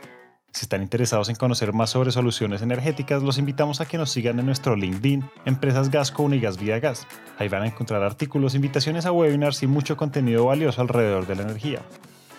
Si 0.52 0.66
están 0.66 0.82
interesados 0.82 1.28
en 1.28 1.34
conocer 1.34 1.72
más 1.72 1.90
sobre 1.90 2.12
soluciones 2.12 2.62
energéticas, 2.62 3.20
los 3.20 3.38
invitamos 3.38 3.80
a 3.80 3.86
que 3.86 3.98
nos 3.98 4.12
sigan 4.12 4.38
en 4.38 4.46
nuestro 4.46 4.76
LinkedIn, 4.76 5.24
Empresas 5.44 5.90
Gasco 5.90 6.22
Unigas 6.22 6.58
Vía 6.58 6.78
Gas. 6.78 7.08
Ahí 7.38 7.48
van 7.48 7.62
a 7.62 7.66
encontrar 7.66 8.04
artículos, 8.04 8.54
invitaciones 8.54 9.06
a 9.06 9.12
webinars 9.12 9.60
y 9.64 9.66
mucho 9.66 9.96
contenido 9.96 10.44
valioso 10.44 10.82
alrededor 10.82 11.26
de 11.26 11.34
la 11.34 11.42
energía. 11.42 11.82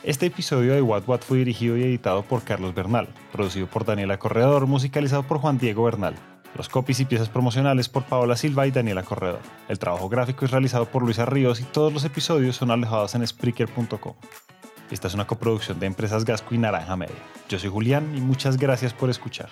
Este 0.03 0.25
episodio 0.25 0.73
de 0.73 0.81
What 0.81 1.03
What 1.07 1.21
fue 1.21 1.37
dirigido 1.37 1.77
y 1.77 1.83
editado 1.83 2.23
por 2.23 2.43
Carlos 2.43 2.75
Bernal, 2.75 3.07
producido 3.31 3.67
por 3.67 3.85
Daniela 3.85 4.19
Corredor, 4.19 4.67
musicalizado 4.67 5.23
por 5.23 5.37
Juan 5.37 5.57
Diego 5.57 5.85
Bernal. 5.85 6.13
Los 6.57 6.67
copies 6.67 6.99
y 6.99 7.05
piezas 7.05 7.29
promocionales 7.29 7.87
por 7.87 8.03
Paola 8.03 8.35
Silva 8.35 8.67
y 8.67 8.71
Daniela 8.71 9.03
Corredor. 9.03 9.39
El 9.69 9.79
trabajo 9.79 10.09
gráfico 10.09 10.43
es 10.43 10.51
realizado 10.51 10.87
por 10.87 11.03
Luisa 11.03 11.25
Ríos 11.25 11.61
y 11.61 11.63
todos 11.63 11.93
los 11.93 12.03
episodios 12.03 12.57
son 12.57 12.71
alejados 12.71 13.15
en 13.15 13.25
Spreaker.com. 13.25 14.15
Esta 14.91 15.07
es 15.07 15.13
una 15.13 15.25
coproducción 15.25 15.79
de 15.79 15.85
Empresas 15.85 16.25
Gasco 16.25 16.53
y 16.53 16.57
Naranja 16.57 16.97
Media. 16.97 17.15
Yo 17.47 17.57
soy 17.57 17.69
Julián 17.69 18.13
y 18.13 18.19
muchas 18.19 18.57
gracias 18.57 18.93
por 18.93 19.09
escuchar. 19.09 19.47